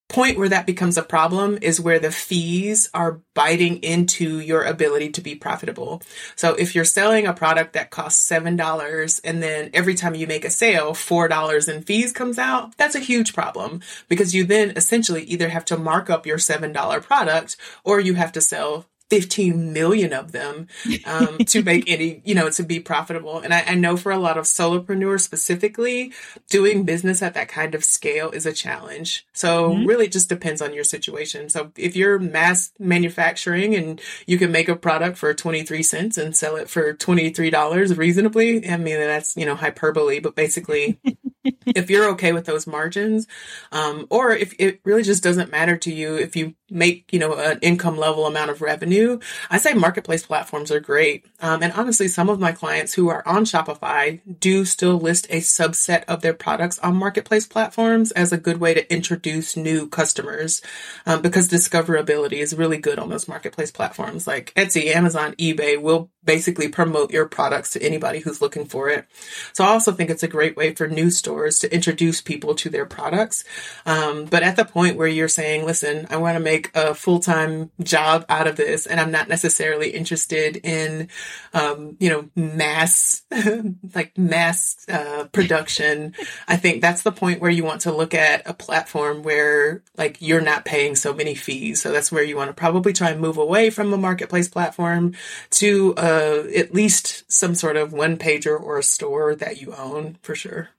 point 0.09 0.39
where 0.39 0.49
that 0.49 0.67
becomes 0.67 0.97
a 0.97 1.03
problem 1.03 1.59
is 1.63 1.81
where 1.81 1.99
the 1.99 2.13
fees 2.13 2.89
are 2.95 3.21
biting 3.35 3.79
into 3.79 4.39
your 4.39 4.63
ability 4.63 5.09
to 5.11 5.21
be 5.21 5.35
profitable. 5.35 6.03
So 6.37 6.55
if 6.55 6.75
you're 6.75 6.85
selling 6.85 7.27
a 7.27 7.33
product 7.33 7.73
that 7.73 7.91
costs 7.91 8.29
$7 8.31 9.21
and 9.25 9.43
then 9.43 9.71
every 9.73 9.95
time 9.95 10.15
you 10.15 10.27
make 10.27 10.45
a 10.45 10.51
sale, 10.51 10.93
$4 10.93 11.69
in 11.69 11.83
fees 11.83 12.13
comes 12.13 12.39
out, 12.39 12.77
that's 12.77 12.95
a 12.95 13.01
huge 13.01 13.35
problem 13.35 13.81
because 14.09 14.35
you 14.35 14.45
then 14.45 14.75
essentially 14.77 15.25
either 15.25 15.49
have 15.49 15.65
to 15.67 15.77
mark 15.77 16.11
up 16.11 16.27
your 16.27 16.39
$7 16.39 17.03
product 17.03 17.57
or 17.83 17.99
you 17.99 18.15
have 18.15 18.33
to 18.33 18.41
sell 18.41 18.87
15 19.11 19.73
million 19.73 20.13
of 20.13 20.33
them 20.33 20.67
um, 21.05 21.39
to 21.39 21.63
make 21.63 21.85
any, 21.91 22.23
you 22.25 22.35
know, 22.35 22.51
to 22.51 22.63
be 22.63 22.81
profitable. 22.81 23.39
And 23.39 23.53
I, 23.53 23.65
I, 23.69 23.75
know 23.75 23.97
for 23.97 24.11
a 24.11 24.19
lot 24.19 24.39
of 24.39 24.45
solopreneurs 24.45 25.21
specifically, 25.21 26.13
doing 26.49 26.85
business 26.85 27.23
at 27.23 27.35
that 27.35 27.49
kind 27.49 27.75
of 27.75 27.85
scale 27.85 28.31
is 28.31 28.47
a 28.47 28.53
challenge. 28.53 29.27
So 29.33 29.71
mm-hmm. 29.71 29.87
really 29.87 30.07
it 30.07 30.13
just 30.13 30.29
depends 30.29 30.63
on 30.63 30.73
your 30.73 30.85
situation. 30.85 31.49
So 31.49 31.71
if 31.77 31.97
you're 31.97 32.19
mass 32.19 32.73
manufacturing 32.79 33.75
and 33.75 34.01
you 34.27 34.39
can 34.39 34.51
make 34.51 34.69
a 34.69 34.77
product 34.77 35.19
for 35.19 35.35
23 35.35 35.83
cents 35.83 36.19
and 36.19 36.35
sell 36.35 36.57
it 36.57 36.71
for 36.71 36.95
$23 36.95 37.97
reasonably, 37.97 38.69
I 38.69 38.77
mean, 38.79 38.99
that's, 38.99 39.37
you 39.37 39.45
know, 39.45 39.55
hyperbole, 39.55 40.21
but 40.21 40.35
basically 40.35 40.99
if 41.67 41.91
you're 41.91 42.09
okay 42.11 42.33
with 42.33 42.47
those 42.47 42.67
margins, 42.67 43.27
um, 43.73 44.07
or 44.11 44.33
if 44.33 44.55
it 44.59 44.81
really 44.85 45.03
just 45.03 45.23
doesn't 45.23 45.51
matter 45.51 45.77
to 45.77 45.93
you 45.93 46.17
if 46.17 46.37
you 46.37 46.55
make 46.71 47.13
you 47.13 47.19
know 47.19 47.35
an 47.35 47.59
income 47.63 47.97
level 47.97 48.27
amount 48.27 48.51
of 48.51 48.63
revenue, 48.63 49.04
I 49.51 49.59
say 49.59 49.75
marketplace 49.75 50.27
platforms 50.27 50.71
are 50.71 50.81
great. 50.81 51.27
Um, 51.41 51.63
and 51.63 51.73
honestly, 51.73 52.09
some 52.09 52.29
of 52.29 52.41
my 52.41 52.53
clients 52.53 52.95
who 52.95 53.09
are 53.09 53.27
on 53.27 53.45
Shopify 53.45 54.21
do 54.41 54.65
still 54.65 54.99
list 54.99 55.27
a 55.31 55.41
subset 55.41 56.05
of 56.05 56.23
their 56.23 56.35
products 56.35 56.79
on 56.81 56.97
marketplace 56.97 57.47
platforms 57.47 58.11
as 58.13 58.33
a 58.33 58.39
good 58.39 58.59
way 58.59 58.75
to 58.75 58.93
introduce 58.93 59.57
new 59.57 59.89
customers 59.89 60.63
um, 61.07 61.23
because 61.23 61.49
discoverability 61.49 62.39
is 62.39 62.55
really 62.55 62.79
good 62.79 62.99
on 62.99 63.09
those 63.09 63.29
marketplace 63.29 63.71
platforms 63.71 64.27
like 64.27 64.53
Etsy, 64.55 64.95
Amazon, 64.95 65.35
eBay 65.35 65.81
will 65.81 66.11
basically 66.25 66.69
promote 66.69 67.11
your 67.11 67.27
products 67.27 67.71
to 67.71 67.83
anybody 67.83 68.21
who's 68.21 68.41
looking 68.41 68.65
for 68.65 68.89
it. 68.89 69.07
So 69.53 69.65
I 69.65 69.69
also 69.69 69.93
think 69.93 70.11
it's 70.11 70.23
a 70.23 70.29
great 70.29 70.57
way 70.57 70.75
for 70.75 70.89
new 70.89 71.11
stores 71.11 71.59
to 71.61 71.75
introduce 71.75 72.21
people 72.21 72.55
to 72.57 72.71
their 72.71 72.87
products. 72.87 73.45
Um, 73.85 74.25
but 74.25 74.43
at 74.43 74.57
the 74.57 74.65
point 74.65 74.97
where 74.97 75.09
you're 75.09 75.29
saying, 75.29 75.65
listen, 75.65 76.07
I 76.11 76.17
want 76.17 76.37
to 76.37 76.41
make 76.41 76.71
a 76.75 76.95
full-time 76.95 77.71
job 77.83 78.25
out 78.29 78.47
of 78.47 78.57
this 78.57 78.84
and 78.87 79.01
I'm 79.01 79.11
not 79.11 79.29
necessarily 79.29 79.91
interested 79.91 80.57
in, 80.57 81.09
um, 81.53 81.97
you 82.01 82.11
know, 82.11 82.29
mass, 82.35 83.23
like 83.95 84.17
mass, 84.17 84.85
uh, 84.89 85.25
production. 85.33 86.15
I 86.49 86.57
think 86.57 86.81
that's 86.81 87.03
the 87.03 87.13
point 87.13 87.41
where 87.41 87.51
you 87.51 87.65
want 87.65 87.83
to 87.83 87.93
look 87.93 88.15
at 88.15 88.43
a 88.49 88.55
platform 88.55 89.23
where 89.23 89.83
like 89.97 90.19
you're 90.21 90.41
not 90.41 90.65
paying 90.65 90.97
so 90.97 91.13
many 91.15 91.35
fees. 91.35 91.83
So 91.83 91.93
that's 91.93 92.13
where 92.13 92.23
you 92.23 92.37
want 92.37 92.51
to 92.51 92.55
probably 92.55 92.93
try 92.93 93.11
and 93.11 93.21
move 93.21 93.39
away 93.39 93.71
from 93.71 93.93
a 93.93 93.99
marketplace 93.99 94.49
platform 94.49 95.15
to, 95.51 95.95
uh, 95.97 96.45
at 96.57 96.75
least 96.75 97.31
some 97.31 97.55
sort 97.55 97.77
of 97.77 97.93
one 97.93 98.17
pager 98.17 98.61
or 98.61 98.79
a 98.79 98.83
store 98.83 99.35
that 99.35 99.61
you 99.61 99.75
own 99.75 100.19
for 100.23 100.35
sure. 100.35 100.71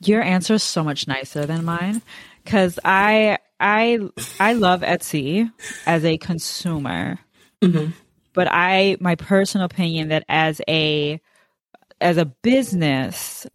Your 0.00 0.22
answer 0.22 0.54
is 0.54 0.62
so 0.62 0.82
much 0.82 1.06
nicer 1.06 1.46
than 1.46 1.64
mine 1.64 2.02
because 2.44 2.78
I 2.84 3.38
I 3.60 4.00
I 4.40 4.54
love 4.54 4.80
Etsy 4.80 5.50
as 5.86 6.04
a 6.04 6.18
consumer, 6.18 7.18
mm-hmm. 7.62 7.90
but 8.32 8.48
I 8.50 8.96
my 9.00 9.14
personal 9.14 9.64
opinion 9.64 10.08
that 10.08 10.24
as 10.28 10.60
a 10.68 11.20
as 12.00 12.16
a 12.16 12.24
business, 12.24 13.46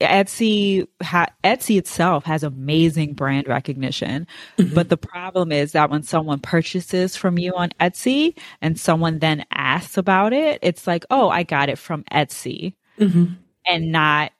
Etsy 0.00 0.86
ha- 1.02 1.32
Etsy 1.44 1.78
itself 1.78 2.24
has 2.24 2.42
amazing 2.42 3.14
brand 3.14 3.48
recognition, 3.48 4.26
mm-hmm. 4.58 4.74
but 4.74 4.88
the 4.88 4.96
problem 4.96 5.52
is 5.52 5.72
that 5.72 5.90
when 5.90 6.02
someone 6.02 6.40
purchases 6.40 7.16
from 7.16 7.38
you 7.38 7.54
on 7.54 7.70
Etsy 7.80 8.36
and 8.60 8.78
someone 8.78 9.18
then 9.18 9.44
asks 9.52 9.96
about 9.96 10.32
it, 10.32 10.58
it's 10.62 10.86
like, 10.86 11.04
"Oh, 11.10 11.28
I 11.28 11.42
got 11.42 11.68
it 11.68 11.78
from 11.78 12.04
Etsy." 12.12 12.74
Mm-hmm. 12.98 13.34
And 13.66 13.92
not 13.92 14.32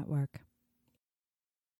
Network. 0.00 0.49